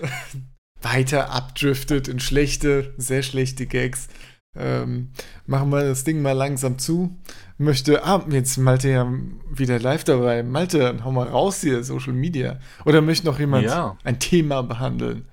[0.84, 4.08] weiter abdriftet in schlechte, sehr schlechte Gags,
[4.56, 5.10] ähm,
[5.46, 7.18] machen wir das Ding mal langsam zu.
[7.58, 9.12] Möchte, ah, jetzt Malte ja
[9.50, 10.42] wieder live dabei.
[10.42, 12.60] Malte, dann hau mal raus hier, Social Media.
[12.84, 13.96] Oder möchte noch jemand Ja.
[14.04, 15.28] ein Thema behandeln?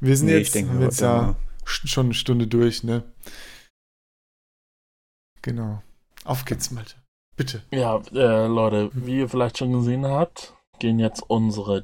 [0.00, 1.34] Wir sind Nee, jetzt, haben jetzt ja
[1.64, 3.02] sch- schon eine Stunde durch, ne?
[5.42, 5.82] Genau.
[6.24, 6.94] Auf geht's, Malte.
[7.36, 7.62] Bitte.
[7.70, 11.82] Ja, äh, Leute, wie ihr vielleicht schon gesehen habt, gehen jetzt unsere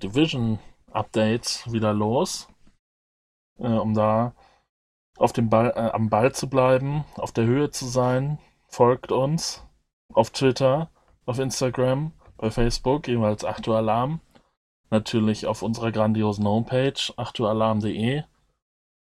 [0.93, 2.49] Division-Updates wieder los.
[3.59, 4.35] Äh, um da
[5.17, 8.39] auf dem Ball, äh, am Ball zu bleiben, auf der Höhe zu sein,
[8.69, 9.67] folgt uns
[10.13, 10.91] auf Twitter,
[11.27, 14.21] auf Instagram, bei Facebook, jeweils 8 Uhr Alarm.
[14.91, 18.25] Natürlich auf unserer grandiosen Homepage, 8ualarm.de,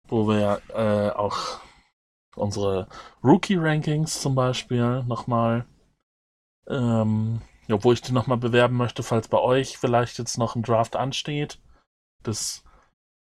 [0.08, 1.60] wo wir äh, auch
[2.36, 2.88] unsere
[3.24, 5.66] Rookie-Rankings zum Beispiel nochmal
[6.68, 10.96] ähm, wo ich die nochmal bewerben möchte, falls bei euch vielleicht jetzt noch ein Draft
[10.96, 11.60] ansteht.
[12.24, 12.64] Das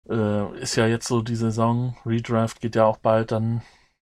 [0.09, 1.97] äh, ist ja jetzt so die Saison.
[2.05, 3.61] Redraft geht ja auch bald dann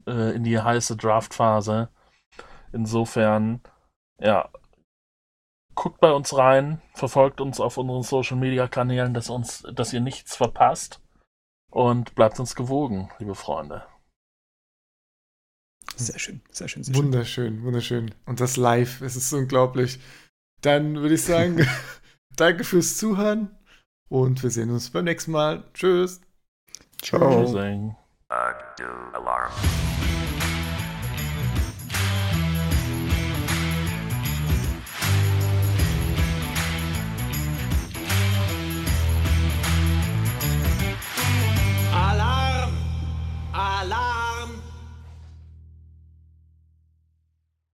[0.07, 1.89] äh, in die heiße Draftphase.
[2.73, 3.61] Insofern,
[4.19, 4.49] ja,
[5.75, 10.01] guckt bei uns rein, verfolgt uns auf unseren Social Media Kanälen, dass uns, dass ihr
[10.01, 11.01] nichts verpasst
[11.71, 13.87] und bleibt uns gewogen, liebe Freunde.
[15.97, 17.05] Sehr schön, sehr schön, sehr schön.
[17.05, 18.15] Wunderschön, wunderschön.
[18.25, 20.01] Und das live, es ist unglaublich.
[20.63, 21.67] Dann würde ich sagen,
[22.37, 23.51] danke fürs Zuhören
[24.13, 25.65] und wir sehen uns beim nächsten Mal.
[25.73, 26.21] Tschüss.
[27.01, 27.19] Ciao.
[29.15, 29.51] Alarm.